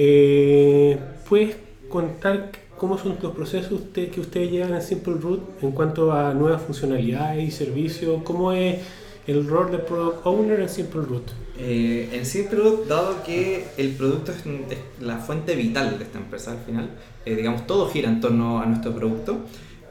[0.00, 0.96] Eh,
[1.28, 1.56] ¿Puedes
[1.88, 6.32] contar cómo son los procesos usted- que ustedes llevan en Simple Root en cuanto a
[6.34, 8.22] nuevas funcionalidades y servicios?
[8.22, 8.76] ¿Cómo es
[9.26, 11.24] el rol de Product Owner en Simple Root?
[11.58, 16.18] Eh, en Simple Root, dado que el producto es, es la fuente vital de esta
[16.18, 16.90] empresa al final,
[17.26, 19.38] eh, digamos, todo gira en torno a nuestro producto.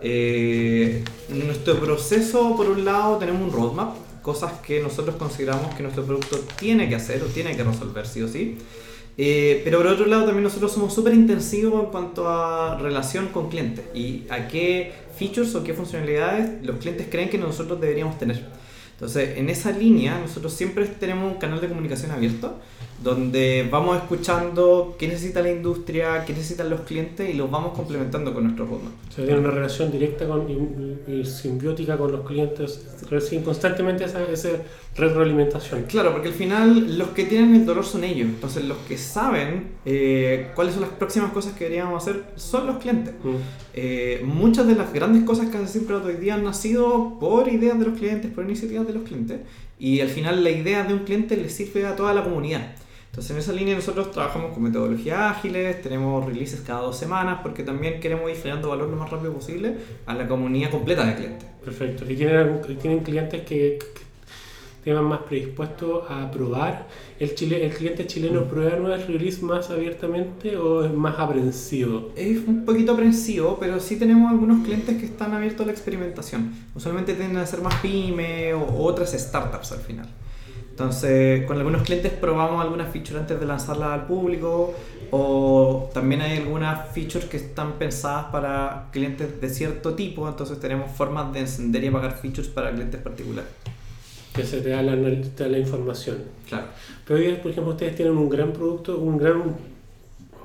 [0.01, 6.03] Eh, nuestro proceso, por un lado, tenemos un roadmap, cosas que nosotros consideramos que nuestro
[6.05, 8.57] producto tiene que hacer o tiene que resolver sí o sí.
[9.19, 13.49] Eh, pero por otro lado también nosotros somos súper intensivos en cuanto a relación con
[13.49, 18.45] clientes y a qué features o qué funcionalidades los clientes creen que nosotros deberíamos tener.
[18.91, 22.59] Entonces, en esa línea, nosotros siempre tenemos un canal de comunicación abierto,
[23.03, 28.33] donde vamos escuchando qué necesita la industria, qué necesitan los clientes y los vamos complementando
[28.33, 28.93] con nuestro roadmap.
[29.09, 34.03] O sea, tiene una relación directa con, y, y simbiótica con los clientes, reciben constantemente
[34.03, 34.49] esa, esa
[34.95, 35.83] retroalimentación.
[35.83, 38.27] Claro, porque al final los que tienen el dolor son ellos.
[38.27, 42.77] Entonces, los que saben eh, cuáles son las próximas cosas que deberíamos hacer son los
[42.77, 43.13] clientes.
[43.23, 43.35] Mm.
[43.75, 47.77] Eh, muchas de las grandes cosas que hace siempre hoy día han nacido por ideas
[47.77, 49.41] de los clientes, por iniciativas de los clientes,
[49.79, 52.73] y al final la idea de un cliente le sirve a toda la comunidad.
[53.17, 57.63] Entonces en esa línea nosotros trabajamos con metodologías ágiles, tenemos releases cada dos semanas, porque
[57.63, 61.49] también queremos ir generando valor lo más rápido posible a la comunidad completa de clientes.
[61.65, 62.05] Perfecto.
[62.07, 63.79] ¿Y tienen, tienen clientes que,
[64.77, 66.85] estén más predispuestos a probar?
[67.19, 72.11] ¿El, chile, ¿El cliente chileno prueba nuevas release más abiertamente o es más aprensivo?
[72.15, 76.53] Es un poquito aprensivo, pero sí tenemos algunos clientes que están abiertos a la experimentación.
[76.75, 80.07] Usualmente tienden a ser más pyme o otras startups al final.
[80.77, 84.75] Entonces, con algunos clientes probamos algunas features antes de lanzarlas al público
[85.09, 90.91] o también hay algunas features que están pensadas para clientes de cierto tipo, entonces tenemos
[90.91, 93.49] formas de encender y apagar features para clientes particulares.
[94.35, 96.17] Que se te da la, te da la información.
[96.47, 96.67] Claro.
[97.07, 99.55] Pero por ejemplo, ustedes tienen un gran producto, un gran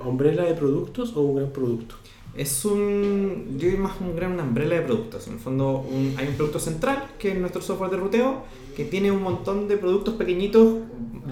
[0.03, 1.93] umbrella de productos o un gran producto.
[2.35, 5.27] Es un, yo diría más un gran umbrella de productos.
[5.27, 8.43] En el fondo un- hay un producto central que es nuestro software de ruteo
[8.75, 10.79] que tiene un montón de productos pequeñitos,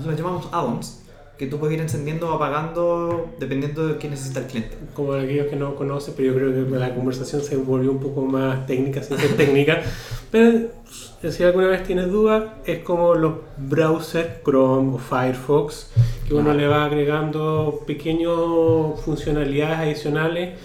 [0.06, 1.00] los llamamos add-ons,
[1.40, 4.78] que tú puedes ir encendiendo o apagando dependiendo de qué necesita el cliente.
[4.94, 8.22] Como aquellos que no conocen, pero yo creo que la conversación se volvió un poco
[8.24, 9.82] más técnica, sin ser técnica.
[10.30, 10.70] Pero
[11.32, 15.90] si alguna vez tienes duda, es como los browsers Chrome o Firefox,
[16.28, 16.54] que uno Ah.
[16.54, 18.30] le va agregando pequeñas
[19.04, 20.60] funcionalidades adicionales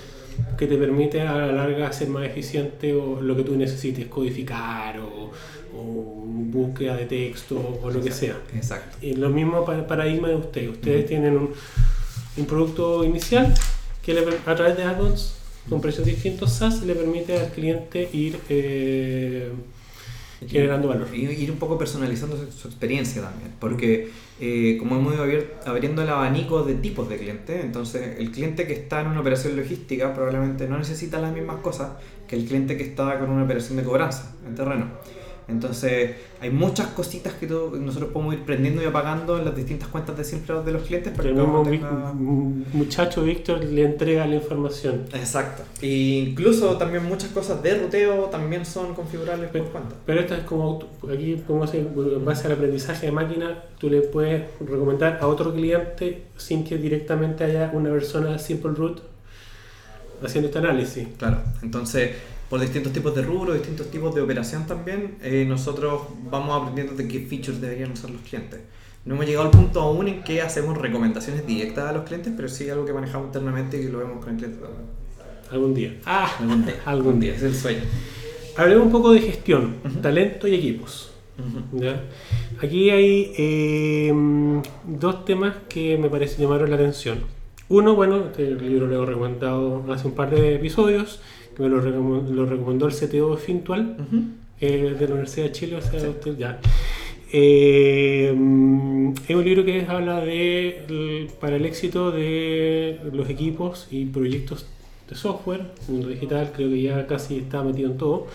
[0.56, 4.98] que te permite a la larga ser más eficiente o lo que tú necesites, codificar
[5.00, 5.30] o,
[5.76, 8.36] o búsqueda de texto o lo que sea.
[8.54, 8.98] Exacto.
[9.00, 10.70] Y lo mismo para el paradigma de ustedes.
[10.70, 11.50] Ustedes tienen un,
[12.36, 13.52] un producto inicial
[14.02, 15.34] que le a través de add-ons
[15.68, 19.50] con precios distintos SaaS le permite al cliente ir eh,
[20.46, 21.08] generando valor.
[21.14, 25.24] Y ir un poco personalizando su, su experiencia también, porque eh, como hemos ido
[25.64, 29.56] abriendo el abanico de tipos de clientes, entonces el cliente que está en una operación
[29.56, 31.92] logística probablemente no necesita las mismas cosas
[32.28, 34.90] que el cliente que está con una operación de cobranza en terreno.
[35.48, 40.16] Entonces hay muchas cositas que nosotros podemos ir prendiendo y apagando en las distintas cuentas
[40.16, 42.12] de siempre de los clientes para El que mismo tenga-
[42.72, 45.04] muchacho Víctor le entrega la información.
[45.14, 45.62] Exacto.
[45.80, 49.94] E incluso también muchas cosas de ruteo también son configurables por cuenta.
[50.04, 50.80] Pero esto es como
[51.12, 56.24] aquí, como en base al aprendizaje de máquina, tú le puedes recomendar a otro cliente
[56.36, 59.00] sin que directamente haya una persona Simple Root
[60.24, 61.06] haciendo este análisis.
[61.18, 62.16] Claro, entonces
[62.50, 67.08] por distintos tipos de rubro, distintos tipos de operación también, eh, nosotros vamos aprendiendo de
[67.08, 68.60] qué features deberían usar los clientes.
[69.04, 72.48] No hemos llegado al punto aún en que hacemos recomendaciones directas a los clientes, pero
[72.48, 74.84] sí algo que manejamos internamente y que lo vemos con el cliente también.
[75.50, 75.96] Algún día.
[76.04, 76.74] Ah, Algún día.
[76.86, 77.34] algún día.
[77.34, 77.82] Es el sueño.
[78.56, 80.00] Hablemos un poco de gestión, Ujú.
[80.00, 81.12] talento y equipos.
[81.38, 81.82] Ujú.
[81.82, 82.02] ¿ya?
[82.62, 84.12] Aquí hay eh,
[84.86, 87.20] dos temas que me parece llamaron la atención.
[87.68, 91.20] Uno, bueno, este libro lo he recomendado hace un par de episodios,
[91.56, 93.96] que me lo, recom- lo recomendó el CTO Fintual,
[94.60, 96.60] eh, de la Universidad de Chile, o sea, usted ya.
[97.32, 98.28] Eh,
[99.28, 104.66] es un libro que habla de para el éxito de los equipos y proyectos
[105.08, 108.26] de software, mundo digital, creo que ya casi está metido en todo.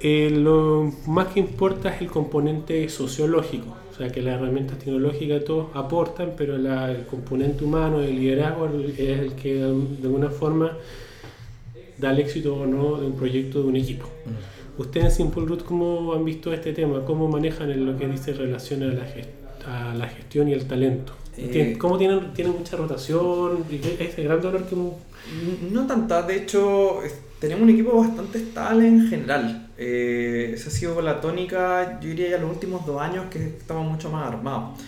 [0.00, 5.44] Eh, lo más que importa es el componente sociológico, o sea que las herramientas tecnológicas
[5.44, 9.64] todos aportan, pero la- el componente humano, el liderazgo es el que de
[10.04, 10.72] alguna forma
[11.98, 14.06] da el éxito o no de un proyecto de un equipo.
[14.78, 17.04] Ustedes en Simple Root, ¿cómo han visto este tema?
[17.04, 19.06] ¿Cómo manejan en lo que dice relación a la,
[19.90, 21.12] a la gestión y el talento?
[21.36, 23.64] Eh, ¿Tien- ¿Cómo tienen, tienen mucha rotación?
[23.70, 24.76] ¿Y qué- ¿Es el gran dolor que
[25.72, 27.00] No tanta, de hecho
[27.40, 29.68] tenemos un equipo bastante estable en general.
[29.76, 33.90] Eh, esa ha sido la tónica, yo diría ya los últimos dos años que estamos
[33.90, 34.78] mucho más armados.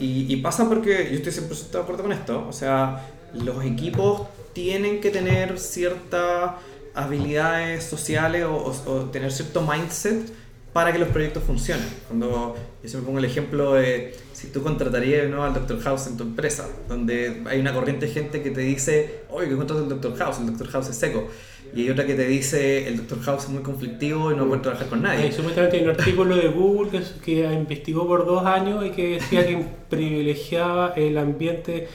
[0.00, 2.46] Y, y pasa porque yo estoy siempre de acuerdo con esto.
[2.48, 4.22] O sea, los equipos
[4.54, 6.52] tienen que tener ciertas
[6.94, 10.30] habilidades sociales o, o- o tener cierto mindset
[10.72, 11.86] para que los proyectos funcionen.
[12.08, 15.44] Cuando yo siempre pongo el ejemplo de si tú contratarías ¿no?
[15.44, 15.80] al Dr.
[15.82, 19.56] House en tu empresa, donde hay una corriente de gente que te dice, oye, que
[19.56, 20.16] contratas al Dr.
[20.16, 20.68] House, el Dr.
[20.68, 21.28] House es seco.
[21.74, 23.20] Y hay otra que te dice, el Dr.
[23.22, 25.30] House es muy conflictivo y no puede trabajar con nadie.
[25.32, 29.46] Supuestamente hay un artículo de Google que, que investigó por dos años y que decía
[29.46, 31.88] que privilegiaba el ambiente,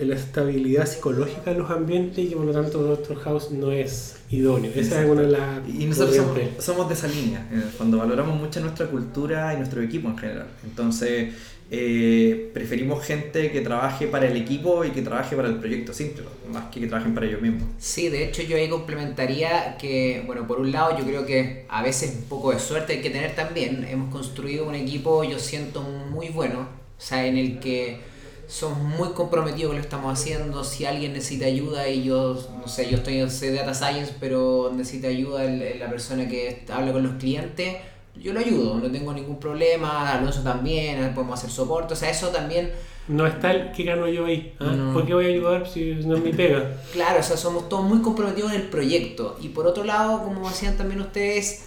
[0.00, 4.16] la estabilidad psicológica de los ambientes y que por lo tanto Doctor House no es
[4.30, 4.70] idóneo.
[4.74, 8.60] Esa es una de las Y nosotros somos, somos de esa línea, fondo valoramos mucho
[8.60, 10.46] nuestra cultura y nuestro equipo en general.
[10.64, 11.34] Entonces,
[11.68, 16.22] eh, preferimos gente que trabaje para el equipo y que trabaje para el proyecto simple,
[16.52, 17.64] más que que trabajen para ellos mismos.
[17.78, 21.82] Sí, de hecho yo ahí complementaría que, bueno, por un lado yo creo que a
[21.82, 23.84] veces un poco de suerte hay que tener también.
[23.84, 27.98] Hemos construido un equipo, yo siento, muy bueno, o sea, en el que
[28.48, 30.62] somos muy comprometidos con lo que estamos haciendo.
[30.64, 34.72] Si alguien necesita ayuda y yo, no sé, yo estoy en soy Data Science, pero
[34.74, 37.76] necesita ayuda el- la persona que habla con los clientes,
[38.14, 40.12] yo lo ayudo, no tengo ningún problema.
[40.12, 42.72] Alonso también, podemos hacer soporte, o sea, eso también...
[43.08, 44.54] No está el que gano yo ahí.
[44.58, 44.64] ¿ah?
[44.64, 44.92] No.
[44.92, 46.80] ¿Por qué voy a ayudar si no es mi pega?
[46.92, 49.36] Claro, o sea, somos todos muy comprometidos en el proyecto.
[49.40, 51.64] Y por otro lado, como decían también ustedes,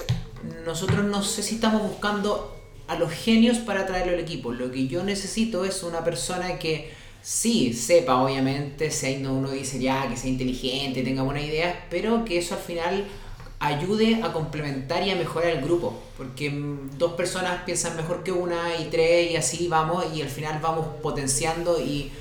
[0.65, 2.58] nosotros no sé si estamos buscando
[2.89, 4.51] a los genios para traerlo al equipo.
[4.51, 9.51] Lo que yo necesito es una persona que sí sepa, obviamente, si ahí no uno
[9.51, 13.05] dice ya que sea inteligente, tenga buenas ideas, pero que eso al final
[13.59, 16.01] ayude a complementar y a mejorar el grupo.
[16.17, 20.29] Porque mm, dos personas piensan mejor que una y tres y así vamos y al
[20.29, 22.11] final vamos potenciando y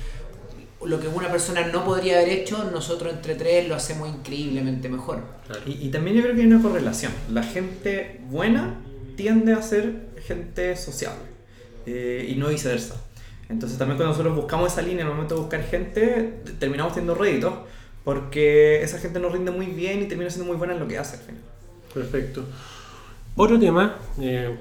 [0.85, 5.23] lo que una persona no podría haber hecho, nosotros entre tres lo hacemos increíblemente mejor.
[5.65, 7.11] Y, y también yo creo que hay una correlación.
[7.29, 8.79] La gente buena
[9.15, 11.25] tiende a ser gente sociable
[11.85, 12.95] eh, y no viceversa.
[13.49, 17.15] Entonces también cuando nosotros buscamos esa línea, en el momento de buscar gente, terminamos teniendo
[17.15, 17.53] réditos
[18.03, 20.97] porque esa gente nos rinde muy bien y termina siendo muy buena en lo que
[20.97, 21.41] hace al final.
[21.93, 22.43] Perfecto.
[23.35, 24.55] Otro tema, eh,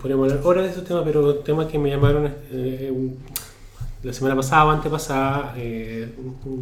[0.00, 2.92] podríamos hablar ahora de esos temas, pero temas que me llamaron eh,
[4.02, 6.12] la semana pasada o antepasada, eh,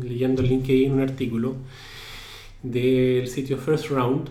[0.03, 1.55] leyendo el LinkedIn un artículo
[2.63, 4.29] del sitio First Round,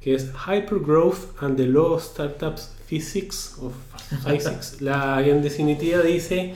[0.00, 3.72] que es Hypergrowth and the Law of Startups Physics of
[4.24, 4.80] Physics.
[4.80, 6.54] La en definitiva dice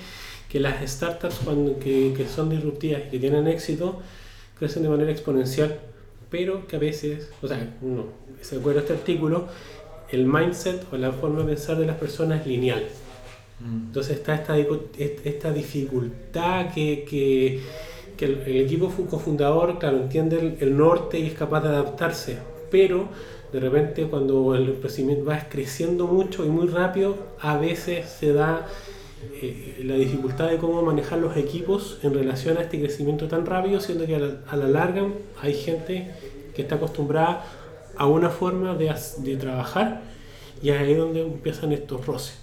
[0.49, 4.01] que las startups cuando, que, que son disruptivas y que tienen éxito
[4.59, 5.79] crecen de manera exponencial,
[6.31, 8.07] pero que a veces, o sea, no,
[8.41, 9.49] se acuerda este artículo,
[10.11, 12.85] el mindset o la forma de pensar de las personas es lineal.
[13.63, 17.61] Entonces está esta, esta dificultad que, que,
[18.17, 21.69] que el, el equipo fu- cofundador, claro, entiende el, el norte y es capaz de
[21.69, 22.39] adaptarse,
[22.71, 23.09] pero
[23.53, 28.67] de repente cuando el crecimiento va creciendo mucho y muy rápido, a veces se da
[29.43, 33.81] eh, la dificultad de cómo manejar los equipos en relación a este crecimiento tan rápido,
[33.81, 35.07] siendo que a la, a la larga
[35.43, 36.11] hay gente
[36.55, 37.45] que está acostumbrada
[37.97, 40.03] a una forma de, de trabajar
[40.63, 42.39] y ahí es donde empiezan estos roces.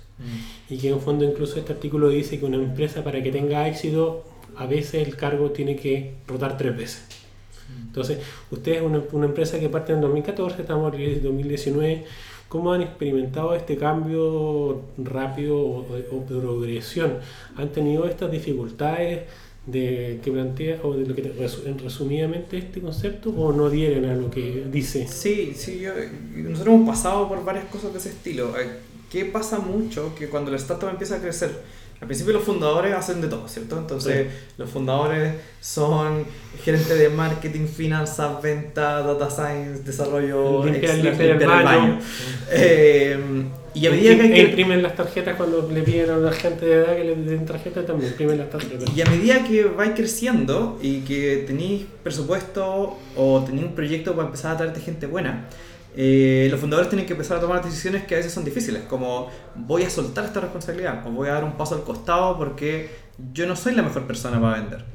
[0.69, 3.67] Y que en el fondo incluso este artículo dice que una empresa para que tenga
[3.67, 4.23] éxito,
[4.55, 7.16] a veces el cargo tiene que rotar tres veces.
[7.87, 8.19] Entonces,
[8.51, 12.05] ustedes, una, una empresa que parte en 2014, estamos en 2019,
[12.47, 15.85] ¿cómo han experimentado este cambio rápido o,
[16.27, 17.13] progresión?
[17.55, 19.23] ¿Han tenido estas dificultades
[19.65, 21.33] de que plantea, o de lo que
[21.65, 25.07] en resumidamente este concepto, o no adhieren a lo que dice?
[25.07, 25.91] Sí, sí, yo-
[26.35, 28.57] nosotros hemos pasado por varias cosas de ese estilo.
[28.59, 28.69] Eh,
[29.11, 30.13] ¿Qué pasa mucho?
[30.15, 31.51] Que cuando la startup empieza a crecer,
[31.99, 33.77] al principio los fundadores hacen de todo, ¿cierto?
[33.77, 34.27] Entonces,
[34.57, 36.25] los fundadores son
[36.63, 41.99] gerentes de marketing, finanzas, venta, data science, desarrollo, extra, limpiar el baño.
[42.51, 43.17] Eh,
[43.73, 46.31] y a medida que hay E que- imprimen las tarjetas cuando le piden a la
[46.31, 48.95] gente de edad que le den tarjeta, también imprimen las tarjetas.
[48.95, 54.27] Y a medida que vais creciendo y que tenéis presupuesto o tenéis un proyecto para
[54.27, 55.45] empezar a traerte gente buena,
[55.99, 59.31] eh, los fundadores tienen que empezar a tomar decisiones que a veces son difíciles, como
[59.55, 62.91] voy a soltar esta responsabilidad o voy a dar un paso al costado porque
[63.33, 64.85] yo no soy la mejor persona para vender.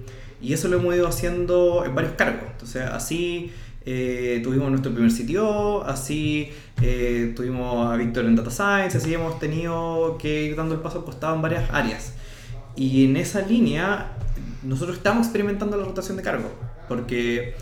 [0.40, 2.44] Y eso lo hemos ido haciendo en varios cargos.
[2.52, 3.50] Entonces, así
[3.84, 6.50] eh, tuvimos nuestro primer sitio, así
[6.80, 10.98] eh, tuvimos a Víctor en Data Science, así hemos tenido que ir dando el paso
[10.98, 12.14] al costado en varias áreas.
[12.76, 14.12] Y en esa línea,
[14.62, 16.48] nosotros estamos experimentando la rotación de cargo,
[16.88, 17.56] porque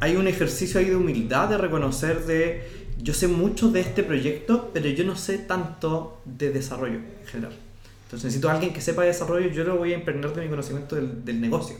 [0.00, 2.68] hay un ejercicio ahí de humildad, de reconocer de,
[2.98, 7.52] yo sé mucho de este proyecto, pero yo no sé tanto de desarrollo en general.
[8.04, 10.48] Entonces necesito a alguien que sepa de desarrollo, yo lo voy a impregnar de mi
[10.48, 11.76] conocimiento del, del negocio.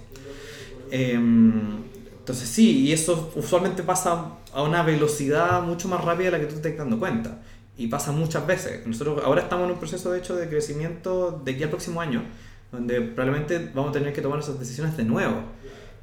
[0.90, 1.78] Em,
[2.18, 6.46] entonces sí, y eso usualmente pasa a una velocidad mucho más rápida de la que
[6.46, 7.38] tú te estás dando cuenta.
[7.78, 8.86] Y pasa muchas veces.
[8.86, 12.22] Nosotros ahora estamos en un proceso de hecho de crecimiento de aquí al próximo año,
[12.72, 15.36] donde probablemente vamos a tener que tomar esas decisiones de nuevo.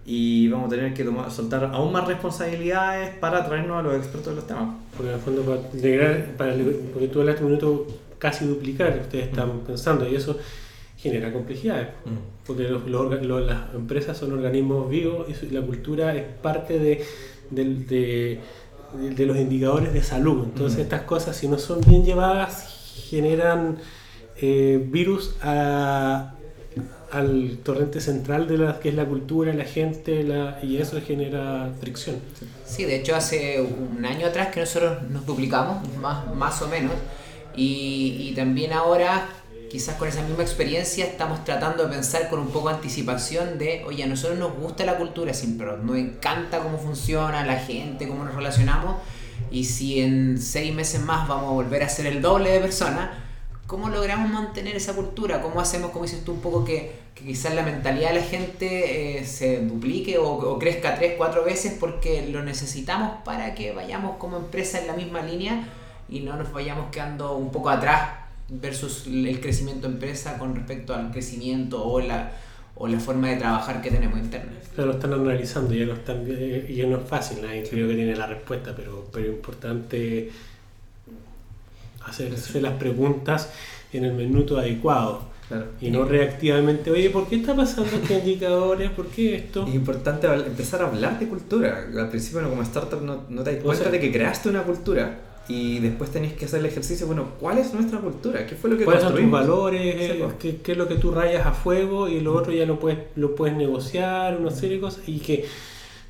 [0.08, 4.28] Y vamos a tener que tomar, soltar aún más responsabilidades para traernos a los expertos
[4.34, 4.76] de los temas.
[4.95, 6.53] Porque en el fondo, para integrar, para,
[6.93, 7.88] porque tú hablaste un minuto
[8.20, 10.38] casi duplicar, ustedes están pensando, y eso
[10.97, 11.88] genera complejidades.
[12.45, 17.03] Porque los, los- los- las empresas son organismos vivos y la cultura es parte de,
[17.49, 18.39] del- de,
[18.99, 20.43] de- de los indicadores de salud.
[20.45, 20.82] Entonces, Mm.
[20.82, 23.78] estas cosas, si no son bien llevadas, generan
[24.38, 26.35] eh, virus a-
[27.12, 31.72] al torrente central de la que es la cultura, la gente, la, y eso genera
[31.80, 32.18] fricción.
[32.66, 36.93] Sí, de hecho hace un año atrás que nosotros nos duplicamos, más, más o menos,
[37.56, 39.30] y, y también ahora,
[39.70, 43.84] quizás con esa misma experiencia, estamos tratando de pensar con un poco de anticipación de,
[43.86, 48.26] oye, a nosotros nos gusta la cultura siempre, nos encanta cómo funciona la gente, cómo
[48.26, 48.95] nos relacionamos,
[49.51, 53.25] y si en seis meses más vamos a volver a ser el doble de personas,
[53.68, 55.41] ¿cómo logramos mantener esa cultura?
[55.41, 59.20] ¿Cómo hacemos, como dices tú, un poco que, que quizás la mentalidad de la gente
[59.20, 64.18] eh, se duplique o, o crezca tres, cuatro veces porque lo necesitamos para que vayamos
[64.18, 65.68] como empresa en la misma línea
[66.09, 71.11] y no nos vayamos quedando un poco atrás versus el crecimiento empresa con respecto al
[71.11, 72.32] crecimiento o la,
[72.76, 74.51] o la forma de trabajar que tenemos interna?
[74.76, 77.95] Claro, lo están analizando, ya no, están, eh, ya no es fácil, nadie creo que
[77.95, 80.32] tiene la respuesta, pero, pero importante
[82.06, 83.51] hacerse las preguntas
[83.93, 85.66] en el minuto adecuado Claro.
[85.80, 88.89] y no reactivamente, oye, ¿por qué está pasando estos indicadores?
[88.91, 89.66] ¿Por qué esto?
[89.68, 91.86] Es importante empezar a hablar de cultura.
[91.97, 94.49] Al principio, no, como startup, no, no te das O cuenta sea- de que creaste
[94.49, 97.06] una cultura y después tenés que hacer el ejercicio.
[97.06, 98.47] Bueno, ¿cuál es nuestra cultura?
[98.47, 99.82] ¿Qué fue lo que ¿Cuáles son tus valores?
[99.84, 100.34] Eh, pues.
[100.39, 102.97] ¿Qué, qué es lo que tú rayas a fuego y lo otro ya lo puedes,
[103.16, 104.38] lo puedes negociar?
[104.41, 105.03] Una serie de cosas.
[105.08, 105.45] Y que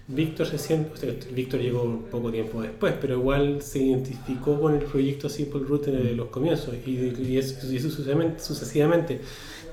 [0.07, 4.75] Víctor se siente, o sea, Víctor llegó poco tiempo después, pero igual se identificó con
[4.75, 9.19] el proyecto Simple Root desde los comienzos y, y, es- y sucesivamente, sucesivamente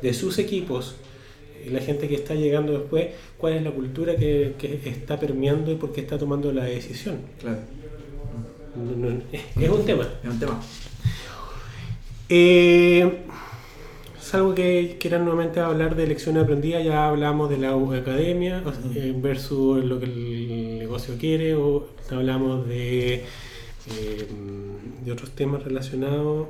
[0.00, 0.94] de sus equipos
[1.66, 5.70] y la gente que está llegando después, cuál es la cultura que, que está permeando
[5.70, 7.18] y por qué está tomando la decisión.
[7.38, 7.58] Claro,
[8.74, 10.08] No- no- es un tema.
[10.24, 10.60] es un tema.
[12.28, 13.18] Eh,
[14.32, 18.62] es algo que quieran nuevamente hablar de lecciones aprendidas, ya hablamos de la academia
[18.94, 24.26] eh, versus lo que el negocio quiere, o hablamos de, eh,
[25.04, 26.48] de otros temas relacionados.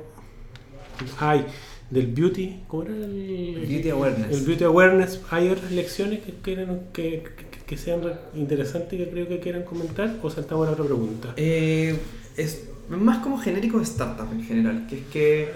[1.19, 1.45] Hay
[1.89, 4.31] del beauty, ¿cómo era el Beauty awareness.
[4.39, 5.19] El beauty awareness.
[5.29, 8.01] ¿Hay otras lecciones que quieran que, que- que sean
[8.35, 10.17] interesantes que creo que quieran comentar?
[10.21, 11.33] ¿O saltamos a la otra pregunta?
[11.35, 11.97] Eh,
[12.37, 15.49] es más como genérico de startup en general, que es que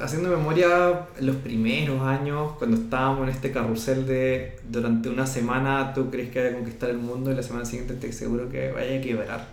[0.00, 6.10] haciendo memoria los primeros años, cuando estábamos en este carrusel de durante una semana tú
[6.10, 8.98] crees que vas a conquistar el mundo y la semana siguiente te seguro que vaya
[8.98, 9.48] a quebrar.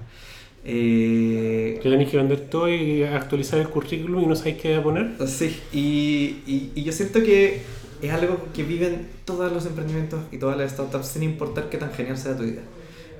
[0.65, 5.11] Eh, Que tenéis que vender todo y actualizar el currículum y no sabéis qué poner.
[5.27, 7.61] Sí, y, y, y yo siento que
[8.01, 11.91] es algo que viven todos los emprendimientos y todas las startups sin importar qué tan
[11.91, 12.61] genial sea tu idea.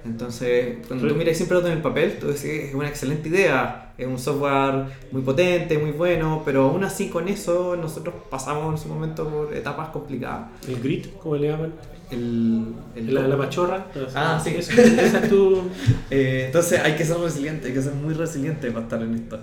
[0.06, 1.18] Entonces, cuando tú Sí.
[1.20, 5.22] miras siempre en el papel, tú decís, es una excelente idea, es un software muy
[5.22, 9.90] potente, muy bueno, pero aún así con eso nosotros pasamos en su momento por etapas
[9.90, 10.50] complicadas.
[10.68, 11.74] El grit, como le llaman.
[12.12, 13.86] El, el- La, la pachorra.
[14.16, 14.56] Ah, sí.
[14.58, 15.62] Esa, esa es tu.
[16.12, 19.40] Eh, entonces hay que ser resiliente, hay que ser muy resiliente para estar en esto.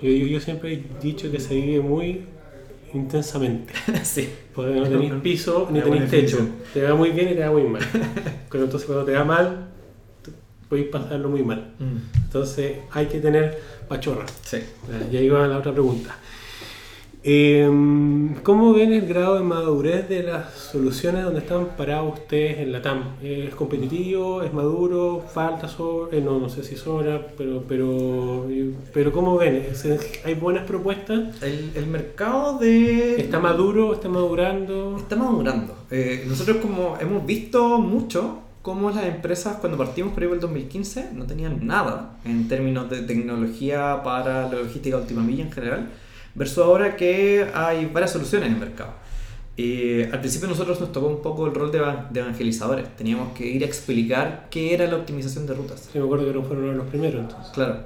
[0.00, 2.24] Yo, yo, yo siempre he dicho que se vive muy
[2.94, 3.72] intensamente.
[4.02, 4.28] sí.
[4.54, 6.38] Porque no tenéis piso ni tenéis techo.
[6.74, 7.82] Te va muy bien y te va muy mal.
[8.50, 9.68] Pero entonces cuando te va mal,
[10.72, 11.62] podéis pasarlo muy mal.
[12.24, 13.58] Entonces hay que tener
[13.88, 14.24] pachorra.
[14.42, 14.56] Sí.
[15.12, 16.16] Ya iba a la otra pregunta.
[17.24, 17.68] Eh,
[18.42, 22.80] ¿Cómo ven el grado de madurez de las soluciones donde están parados ustedes en la
[22.82, 23.16] TAM?
[23.22, 24.42] ¿Es competitivo?
[24.42, 25.22] ¿Es maduro?
[25.32, 26.16] ¿Falta sobra?
[26.16, 28.46] Eh, no, no sé si sobra, pero, pero,
[28.94, 29.66] pero ¿cómo ven?
[29.74, 31.40] ¿Se- ¿Hay buenas propuestas?
[31.42, 33.20] El, el mercado de...
[33.20, 33.92] ¿Está maduro?
[33.92, 34.96] ¿Está madurando?
[34.98, 35.76] Está madurando.
[35.92, 40.40] Eh, nosotros como hemos visto mucho cómo las empresas cuando partimos por ahí por el
[40.40, 45.90] 2015 no tenían nada en términos de tecnología para la logística última milla en general,
[46.34, 48.94] versus ahora que hay varias soluciones en el mercado.
[49.56, 51.78] Eh, al principio nosotros nos tocó un poco el rol de,
[52.10, 52.96] de evangelizadores.
[52.96, 55.88] Teníamos que ir a explicar qué era la optimización de rutas.
[55.92, 57.52] Sí, me acuerdo que no fueron uno de los primeros entonces.
[57.52, 57.80] Claro.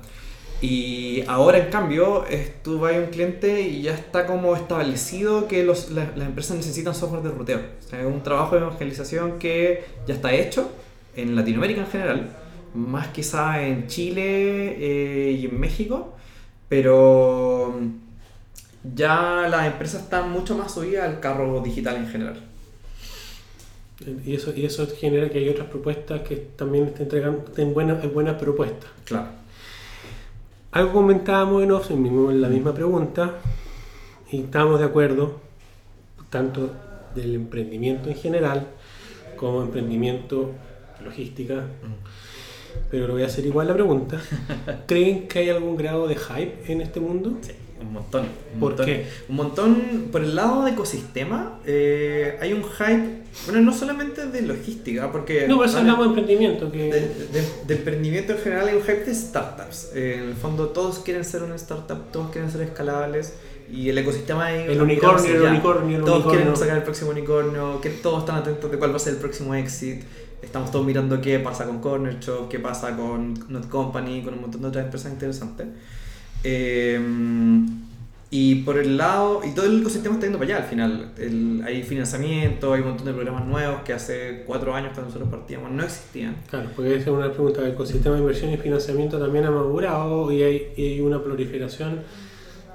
[0.62, 5.48] Y ahora, en cambio, es- tú vas a un cliente y ya está como establecido
[5.48, 7.60] que los, la- las empresas necesitan software de ruteo.
[7.86, 10.70] O sea, es un trabajo de evangelización que ya está hecho
[11.14, 12.30] en Latinoamérica en general,
[12.74, 16.14] más quizá en Chile eh, y en México,
[16.68, 17.78] pero
[18.94, 22.40] ya las empresas están mucho más subidas al carro digital en general.
[24.26, 27.38] Y eso, y eso genera que hay otras propuestas que también te entregan
[27.72, 28.90] buenas, buenas propuestas.
[29.04, 29.28] Claro.
[30.72, 33.34] Algo comentábamos en off, mismo en la misma pregunta,
[34.30, 35.40] y estábamos de acuerdo,
[36.30, 36.72] tanto
[37.14, 38.66] del emprendimiento en general
[39.36, 40.52] como emprendimiento
[41.04, 41.64] logística.
[42.90, 44.20] Pero lo voy a hacer igual la pregunta.
[44.86, 47.38] ¿Creen que hay algún grado de hype en este mundo?
[47.40, 48.22] Sí, un montón.
[48.54, 48.86] Un ¿Por montón.
[48.86, 49.06] qué?
[49.28, 54.42] Un montón, por el lado de ecosistema, eh, hay un hype, bueno, no solamente de
[54.42, 55.46] logística, porque...
[55.46, 56.72] No, por eso hablamos de emprendimiento.
[56.72, 56.78] Que...
[56.84, 59.90] de, de- de emprendimiento en general hay un hype de startups.
[59.94, 63.34] Eh, en el fondo todos quieren ser una startup, todos quieren ser escalables
[63.70, 64.64] y el ecosistema ahí...
[64.68, 66.40] El unicornio, el unicornio, el Todos unicornio.
[66.42, 69.18] quieren sacar el próximo unicornio, que todos están atentos de cuál va a ser el
[69.18, 70.02] próximo exit.
[70.40, 74.42] Estamos todos mirando qué pasa con Corner Shop, qué pasa con Not Company, con un
[74.42, 75.66] montón de otras empresas interesantes.
[76.44, 77.00] Eh,
[78.28, 81.10] y por el lado, y todo el ecosistema está yendo para allá al final.
[81.16, 85.28] El- hay financiamiento, hay un montón de programas nuevos que hace cuatro años cuando nosotros
[85.30, 86.36] partíamos no existían.
[86.50, 87.62] Claro, porque esa es una pregunta.
[87.62, 92.00] El ecosistema de inversión y financiamiento también ha madurado y hay, y hay una proliferación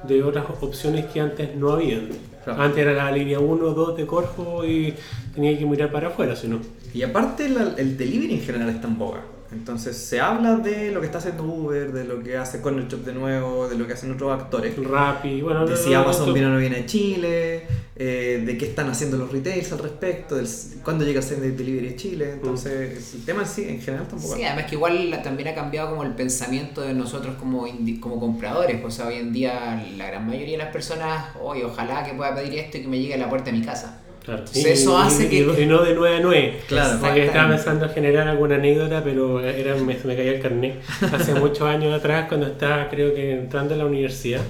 [0.08, 2.08] de otras opciones que antes no habían.
[2.44, 2.62] Claro.
[2.64, 4.94] Antes era la línea 1 2 de Corfo y
[5.36, 6.60] tenía que mirar para afuera, si no.
[6.94, 9.22] Y aparte la- el delivery en general está en boga.
[9.52, 13.04] Entonces se habla de lo que está haciendo Uber, de lo que hace Corner Shop
[13.04, 14.74] de nuevo, de lo que hacen otros actores.
[14.82, 17.64] Rappi, bueno, De no- si no- Amazon viene o no viene a Chile,
[17.98, 20.48] eh, de qué están haciendo los retails al respecto, del,
[20.86, 22.32] cuándo llega a ser de delivery a Chile.
[22.34, 24.38] Entonces el tema en sí en general boga.
[24.38, 28.00] Sí, además que igual la- también ha cambiado como el pensamiento de nosotros como, indi-
[28.00, 28.82] como compradores.
[28.86, 32.34] O sea, hoy en día la gran mayoría de las personas, oye, ojalá que pueda
[32.34, 34.01] pedir esto y que me llegue a la puerta de mi casa.
[34.24, 34.40] Claro.
[34.42, 36.60] Entonces, eso hace y- que- y no de 9 a 9.
[36.68, 37.00] Claro.
[37.02, 40.76] Porque estaba pensando en generar alguna anécdota, pero era, me, me caía el carnet.
[41.12, 44.42] Hace muchos años atrás, cuando estaba, creo que entrando a la universidad,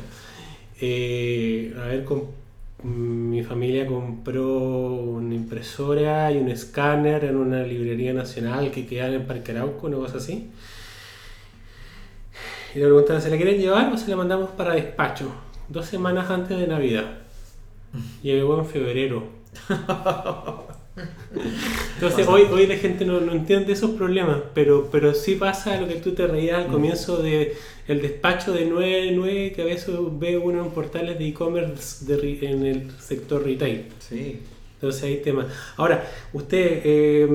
[0.82, 2.26] eh, a ver, com-
[2.84, 9.26] mi familia compró una impresora y un escáner en una librería nacional que quedaba en
[9.28, 10.50] Parque Arauco, una cosa así.
[12.74, 15.32] Y le preguntaban, ¿se la quieren llevar o se la mandamos para despacho?
[15.70, 17.06] Dos semanas antes de Navidad.
[18.24, 19.41] Llegó en febrero.
[21.96, 25.88] Entonces hoy, hoy la gente no, no entiende esos problemas, pero, pero sí pasa lo
[25.88, 27.56] que tú te reías al comienzo de
[27.88, 32.06] el despacho de 9 que a veces ve uno en portales de e-commerce
[32.46, 33.86] en el sector retail.
[34.00, 34.40] Sí.
[34.76, 35.46] Entonces hay temas.
[35.78, 37.28] Ahora, usted, eh,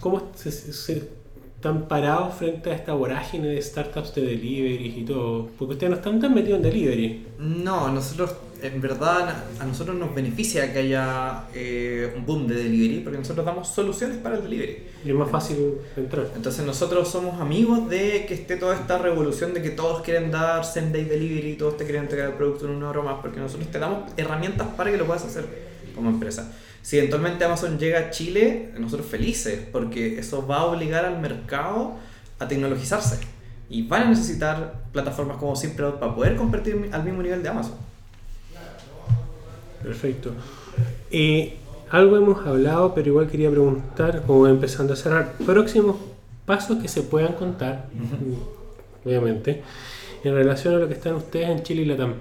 [0.00, 1.08] ¿cómo se, se-
[1.56, 5.48] están parados frente a esta vorágine de startups de delivery y todo?
[5.58, 7.26] Porque ustedes no están tan metidos en delivery.
[7.38, 13.00] No, nosotros, en verdad, a nosotros nos beneficia que haya eh, un boom de delivery,
[13.00, 14.82] porque nosotros damos soluciones para el delivery.
[15.02, 16.30] Y es más fácil entrar.
[16.36, 20.62] Entonces nosotros somos amigos de que esté toda esta revolución de que todos quieren dar
[20.64, 23.70] same day delivery, todos te quieren entregar el producto en una hora más, porque nosotros
[23.70, 25.46] te damos herramientas para que lo puedas hacer
[25.94, 26.52] como empresa.
[26.86, 31.94] Si eventualmente Amazon llega a Chile, nosotros felices, porque eso va a obligar al mercado
[32.38, 33.18] a tecnologizarse.
[33.68, 37.74] Y van a necesitar plataformas como Simplot para poder competir al mismo nivel de Amazon.
[39.82, 40.30] Perfecto.
[41.10, 41.54] Y
[41.90, 45.96] algo hemos hablado, pero igual quería preguntar, como empezando a cerrar, próximos
[46.44, 47.86] pasos que se puedan contar,
[49.04, 49.64] obviamente,
[50.22, 52.14] en relación a lo que están ustedes en Chile y Latam.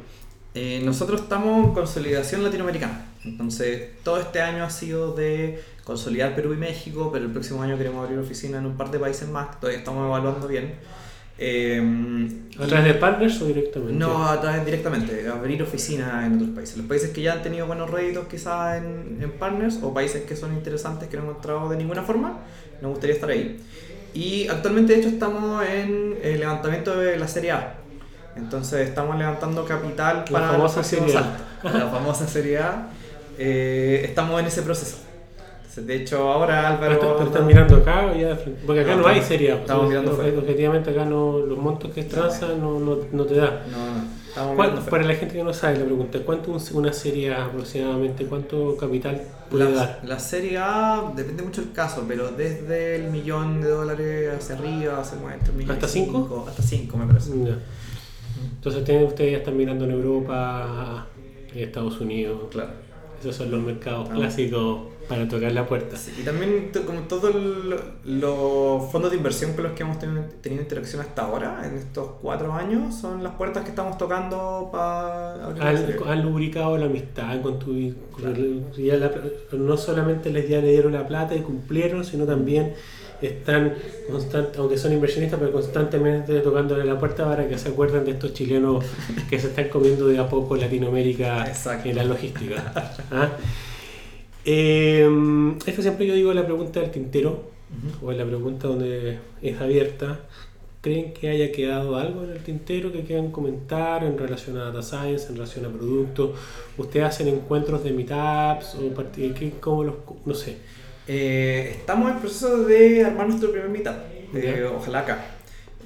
[0.55, 3.09] Eh, nosotros estamos en consolidación latinoamericana.
[3.26, 7.78] Entonces, todo este año ha sido de consolidar Perú y México, pero el próximo año
[7.78, 9.60] queremos abrir oficina en un par de países más.
[9.60, 10.76] Todavía estamos evaluando bien.
[11.38, 11.82] Eh,
[12.58, 13.94] ¿A través de partners o directamente?
[13.94, 16.78] no, a través directamente, abrir oficina en otros países.
[16.78, 20.36] Los países que ya han tenido buenos réditos quizás en, en partners o países que
[20.36, 22.40] son interesantes que no hemos entrado de ninguna forma,
[22.82, 23.60] nos gustaría estar ahí.
[24.14, 27.76] Y actualmente de hecho estamos en el levantamiento de la Serie A.
[28.38, 31.28] Entonces estamos levantando capital La para famosa los próximos Serie
[31.64, 31.78] A.
[31.78, 32.88] La famosa Serie A.
[33.38, 34.98] Eh, estamos en ese proceso.
[35.60, 37.16] Entonces, de hecho ahora ¿Pero, Álvaro...
[37.18, 38.38] pero están mirando acá ya?
[38.66, 39.52] Porque acá No, no, hay estamos- serie.
[39.52, 40.38] A, estamos mirando fuera.
[40.40, 43.66] Objetivamente acá no, los montos que transan no, no, no te da.
[43.70, 44.90] No, no, estamos ¿Cuál- mirando fuera.
[44.92, 48.78] para la gente que no sabe, la pregunta, ¿cuánto un- una serie A aproximadamente, cuánto
[48.78, 50.00] capital puede La, dar?
[50.04, 55.04] la serie A depende mucho del caso, pero desde el millón de dólares hacia arriba
[55.52, 56.46] un millón ¿Hasta y cinco?
[56.48, 57.32] Hasta 5 me parece.
[57.44, 57.58] Ya.
[58.56, 61.08] Entonces ustedes ya están mirando en Europa,
[61.54, 62.40] en Estados Unidos.
[62.52, 62.85] Claro.
[63.22, 64.16] Esos son los mercados Ah.
[64.16, 65.95] clásicos para tocar la puerta.
[65.97, 67.34] Sí, y también como todos
[68.03, 72.09] los fondos de inversión con los que hemos tenido, tenido interacción hasta ahora, en estos
[72.22, 75.45] cuatro años, son las puertas que estamos tocando para.
[75.47, 79.11] Han, han lubricado la amistad con tu con- ya la-
[79.53, 82.74] no solamente les ya le dieron la plata y cumplieron, sino también
[83.22, 83.74] están
[84.09, 88.34] constant- aunque son inversionistas, pero constantemente tocándole la puerta para que se acuerden de estos
[88.34, 88.84] chilenos
[89.30, 91.89] que se están comiendo de a poco Latinoamérica Exacto.
[91.89, 92.74] en la logística.
[93.11, 93.30] ¿Ah?
[94.43, 95.07] Eh,
[95.66, 97.49] esta siempre yo digo la pregunta del tintero,
[98.03, 100.20] o es la pregunta donde es abierta.
[100.82, 104.84] ¿Creen que haya quedado algo en el tintero que quieran comentar en relación a data
[104.84, 106.38] science, en relación a productos?
[106.78, 108.93] ¿Ustedes hacen encuentros de meetups o
[109.59, 109.95] cómo los,
[110.26, 110.57] no sé?
[111.08, 113.95] Eh, estamos en proceso de armar nuestro primer meetup,
[114.34, 115.26] eh, ojalá acá.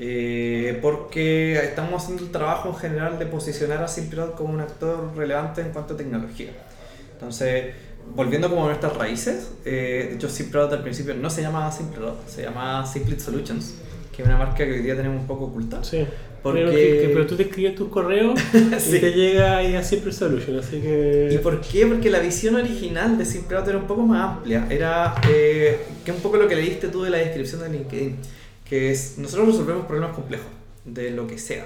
[0.02, 5.12] Eh, porque estamos haciendo el trabajo en general de posicionar a Simplot como un actor
[5.16, 6.52] relevante en cuanto a tecnología.
[7.12, 7.74] Entonces,
[8.16, 12.28] volviendo como a nuestras raíces, eh, de hecho Simplot al principio no se llamaba Simplot,
[12.30, 13.76] se llamaba Simplit Solutions,
[14.16, 15.84] que es una marca que hoy día tenemos un poco oculta.
[15.84, 16.08] Sí.
[16.42, 18.40] Porque- Pero, que- que- pero tú te escribes tus correos
[18.80, 18.96] Sí.
[18.96, 21.30] y te llega ahí a Simple Solution, así que...
[21.34, 21.86] ¿Y por qué?
[21.86, 24.66] Porque la visión original de Simplot era un poco más amplia.
[24.70, 28.16] Era eh, que un poco lo que leíste tú de la descripción de LinkedIn,
[28.68, 30.48] que es nosotros resolvemos problemas complejos,
[30.86, 31.66] de lo que sea.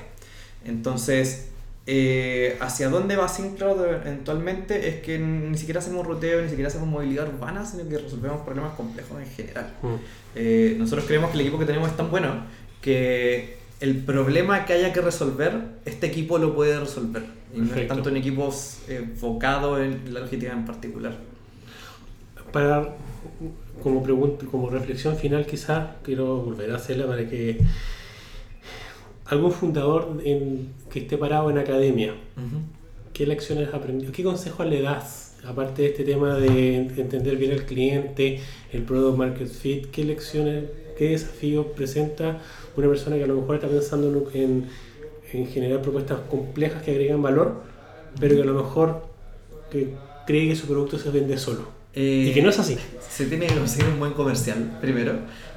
[0.66, 1.50] Entonces,
[1.86, 6.88] eh, hacia dónde va Simplot eventualmente es que ni siquiera hacemos ruteo, ni siquiera hacemos
[6.88, 9.74] movilidad urbana, sino que resolvemos problemas complejos en general.
[9.82, 9.88] Mm.
[10.36, 12.46] Eh, nosotros creemos que el equipo que tenemos es tan bueno
[12.82, 15.54] que el problema que haya que resolver,
[15.86, 17.24] este equipo lo puede resolver.
[17.56, 21.16] Y no es tanto en equipos eh, enfocados en la logística en particular.
[22.52, 22.96] Para,
[23.82, 27.60] como pregunta, como reflexión final quizás, quiero volver a hacerla para que
[29.26, 32.14] algún fundador en- que esté parado en academia,
[33.14, 34.12] ¿qué lecciones has aprendido?
[34.12, 35.38] ¿Qué consejos le das?
[35.46, 38.40] Aparte de este tema de entender bien al cliente,
[38.72, 40.66] el product market fit, ¿qué lecciones,
[40.98, 42.40] qué desafíos presenta
[42.76, 44.70] una persona que a lo mejor está pensando en, en-
[45.34, 47.62] en generar propuestas complejas que agregan valor,
[48.20, 49.04] pero que a lo mejor
[49.72, 49.94] que
[50.28, 51.68] cree que su producto se vende solo?
[51.96, 52.78] Eh, Y que no es así.
[53.10, 55.14] Se tiene que conseguir un buen comercial, primero.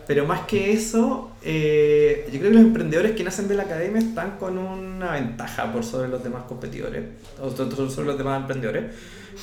[0.06, 3.98] Pero más que eso, eh, yo creo que los emprendedores que nacen de la academia
[3.98, 7.02] están con una ventaja por sobre los demás competidores,
[7.42, 8.84] o so- so- sobre los demás emprendedores,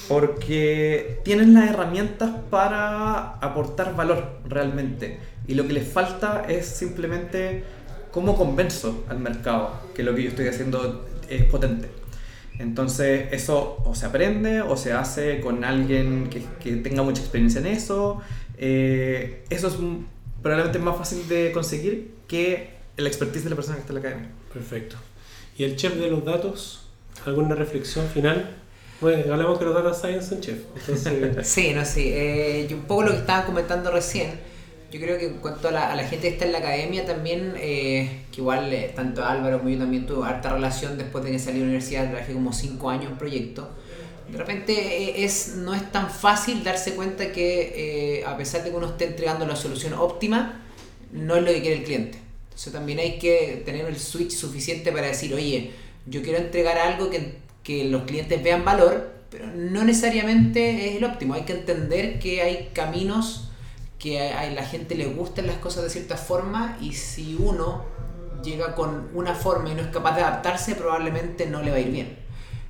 [0.08, 5.20] porque tienen las herramientas para aportar valor realmente.
[5.48, 7.64] Y lo que les falta es simplemente
[8.12, 11.90] cómo convenzo al mercado que lo que yo estoy haciendo es potente.
[12.60, 17.60] Entonces eso o se aprende o se hace con alguien que, que tenga mucha experiencia
[17.60, 18.22] en eso.
[18.58, 20.08] Eh, eso es un-
[20.42, 24.08] probablemente más fácil de conseguir que el expertise de la persona que está en la
[24.08, 24.32] academia.
[24.54, 24.98] Perfecto.
[25.58, 26.88] ¿Y el chef de los datos?
[27.26, 28.56] ¿Alguna reflexión final?
[29.02, 30.60] Bueno, hablamos que los data science son chef.
[30.76, 32.62] Entonces, Sí, no sé.
[32.62, 34.32] eh, y un poco lo que estaban comentando recién.
[34.94, 37.04] Yo creo que en cuanto a la, a la gente que está en la academia
[37.04, 41.32] también, eh, que igual eh, tanto Álvaro como yo también tuve harta relación después de
[41.32, 43.66] que salí de la universidad, trabajé como 5 años en proyectos.
[44.32, 48.70] De repente eh, es, no es tan fácil darse cuenta que eh, a pesar de
[48.70, 50.62] que uno esté entregando la solución óptima,
[51.12, 52.20] no es lo que quiere el cliente.
[52.44, 55.72] Entonces también hay que tener el switch suficiente para decir, oye,
[56.06, 61.04] yo quiero entregar algo que, que los clientes vean valor, pero no necesariamente es el
[61.04, 61.34] óptimo.
[61.34, 63.50] Hay que entender que hay caminos
[64.04, 67.86] que a la gente le gustan las cosas de cierta forma y si uno
[68.44, 71.80] llega con una forma y no es capaz de adaptarse, probablemente no le va a
[71.80, 72.20] ir bien.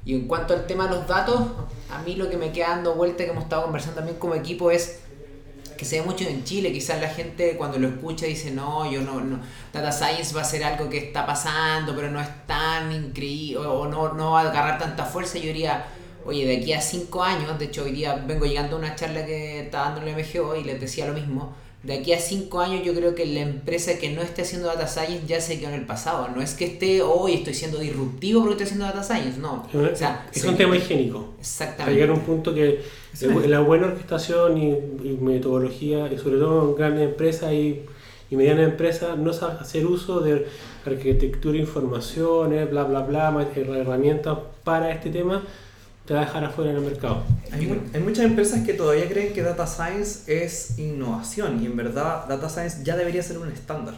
[0.05, 1.41] Y en cuanto al tema de los datos,
[1.89, 4.69] a mí lo que me queda dando vuelta, que hemos estado conversando también como equipo,
[4.69, 4.99] es
[5.75, 6.71] que se ve mucho en Chile.
[6.71, 9.39] Quizás la gente cuando lo escucha dice, no, yo no, no,
[9.73, 13.79] Data Science va a ser algo que está pasando, pero no es tan increíble, o,
[13.79, 15.39] o no, no va a agarrar tanta fuerza.
[15.39, 15.84] Yo diría,
[16.26, 19.26] oye, de aquí a cinco años, de hecho hoy día vengo llegando a una charla
[19.26, 21.55] que está dando el MGO y les decía lo mismo.
[21.84, 24.88] De aquí a cinco años yo creo que la empresa que no esté haciendo Data
[24.88, 26.30] Science ya se quedó en el pasado.
[26.34, 29.67] No es que esté hoy estoy siendo disruptivo porque estoy haciendo Data Science, no.
[29.74, 31.19] O sea, es se- un tema higiénico.
[31.26, 31.93] Para Exactamente.
[31.93, 32.80] llegar a un punto que
[33.13, 33.21] es.
[33.49, 37.82] la buena orquestación y, y metodología, y sobre todo en grandes empresas y,
[38.32, 40.47] y medianas empresas, no sabe hacer uso de
[40.86, 45.43] arquitectura, informaciones, bla, bla, bla, herramientas para este tema,
[46.06, 47.24] te va a dejar afuera en el mercado.
[47.51, 51.76] Hay, mu- hay muchas empresas que todavía creen que Data Science es innovación y en
[51.78, 53.93] verdad Data Science ya debería ser un estándar.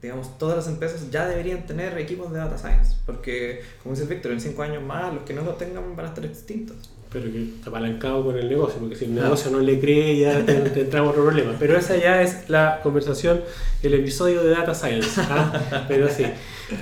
[0.00, 4.30] Digamos, todas las empresas ya deberían tener equipos de Data Science porque, como dice Víctor,
[4.30, 6.76] en cinco años más los que no lo tengan van a estar extintos.
[7.12, 10.44] Pero que está apalancado con el negocio, porque si el negocio no le cree, ya
[10.44, 11.56] te, te entramos otro problema.
[11.58, 13.40] Pero esa ya es la conversación,
[13.82, 15.20] el episodio de Data Science.
[15.22, 15.86] ¿ah?
[15.88, 16.24] Pero sí,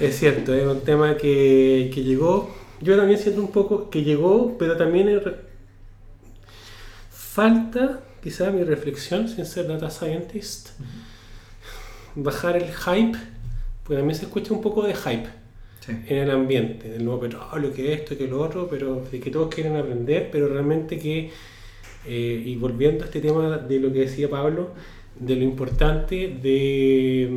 [0.01, 2.55] es cierto, es un tema que, que llegó.
[2.81, 5.21] Yo también siento un poco que llegó, pero también
[7.11, 10.71] falta, quizá mi reflexión, sin ser data scientist,
[12.15, 13.19] bajar el hype,
[13.83, 15.29] porque también se escucha un poco de hype
[15.81, 15.93] Sí.
[16.09, 19.55] en el ambiente, del nuevo petróleo, que esto, que lo otro, pero de que todos
[19.55, 21.31] quieren aprender, pero realmente que,
[22.07, 24.71] eh, y volviendo a este tema de lo que decía Pablo,
[25.19, 27.31] de lo importante de,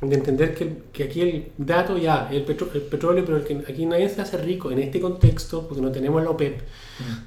[0.00, 3.62] de entender que, que aquí el dato ya, el, petro- el petróleo, pero el que
[3.72, 6.60] aquí nadie se hace rico en este contexto, porque no tenemos la OPEP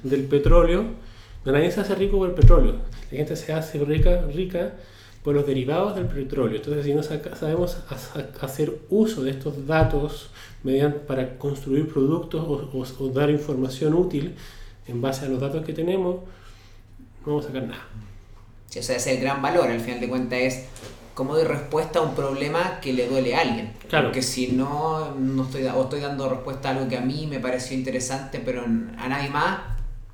[0.04, 0.84] del petróleo,
[1.44, 2.76] nadie se hace rico por el petróleo,
[3.10, 4.74] la gente se hace rica, rica
[5.24, 6.56] por los derivados del petróleo.
[6.56, 7.76] Entonces, si no sabemos
[8.40, 10.30] hacer uso de estos datos
[10.62, 14.34] mediante, para construir productos o, dar información útil
[14.86, 16.20] en base a los datos que tenemos,
[17.26, 17.84] no vamos a sacar nada.
[18.68, 20.64] Sí, o sea, ese es el gran valor, al final de cuentas es
[21.14, 23.72] cómo doy respuesta a un problema que le duele a alguien.
[23.88, 24.08] Claro.
[24.08, 27.40] Porque si no, no estoy, o estoy dando respuesta a algo que a mí me
[27.40, 29.58] pareció interesante, pero a nadie más,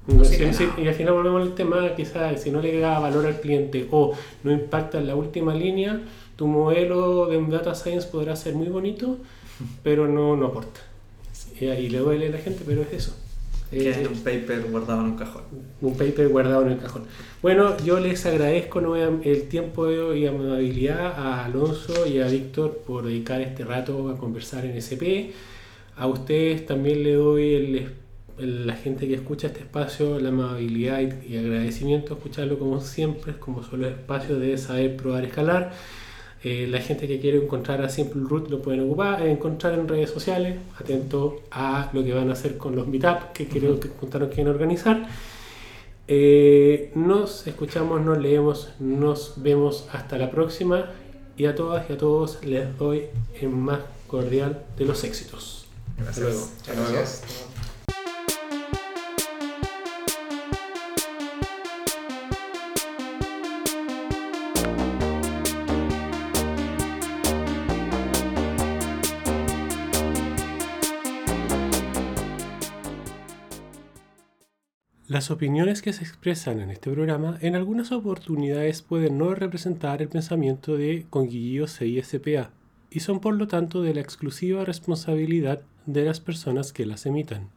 [0.09, 4.13] y al final volvemos al tema, quizás si no le da valor al cliente o
[4.45, 6.01] no impacta en la última línea,
[6.37, 9.19] tu modelo de data science podrá ser muy bonito,
[9.83, 10.81] pero no, no aporta.
[11.61, 13.17] Y, le duele a la gente, pero es eso.
[13.73, 15.43] Es un paper guardado en un cajón.
[15.81, 17.05] Un paper guardado en el cajón.
[17.43, 18.81] Bueno, yo les agradezco
[19.23, 24.65] el tiempo y amabilidad a Alonso y a Víctor por dedicar este rato a conversar
[24.65, 25.33] en SP.
[25.97, 27.93] A ustedes también le doy el
[28.39, 33.89] la gente que escucha este espacio, la amabilidad y, agradecimiento, escucharlo como siempre, como solo
[33.89, 35.73] espacio de saber probar escalar.
[36.49, 39.89] Eh, la gente que quiere encontrar a Simple Root lo pueden ocupar, eh, encontrar en
[39.89, 43.89] redes sociales, atento a lo que van a hacer con los meetups que quiero que
[43.89, 45.09] contaron quieren organizar.
[46.07, 50.93] Eh, nos escuchamos, nos leemos, nos vemos hasta la próxima
[51.37, 53.07] y a todas y a todos les doy
[53.41, 55.67] el más cordial de los éxitos.
[55.97, 56.27] Gracias.
[56.61, 56.93] Hasta luego.
[56.93, 57.46] Gracias.
[75.17, 80.11] Las opiniones que se expresan en este programa en algunas oportunidades pueden no representar el
[80.11, 82.51] pensamiento de Conguillío CISPA
[82.91, 87.49] y son por lo tanto de la exclusiva responsabilidad de las personas que las emitan.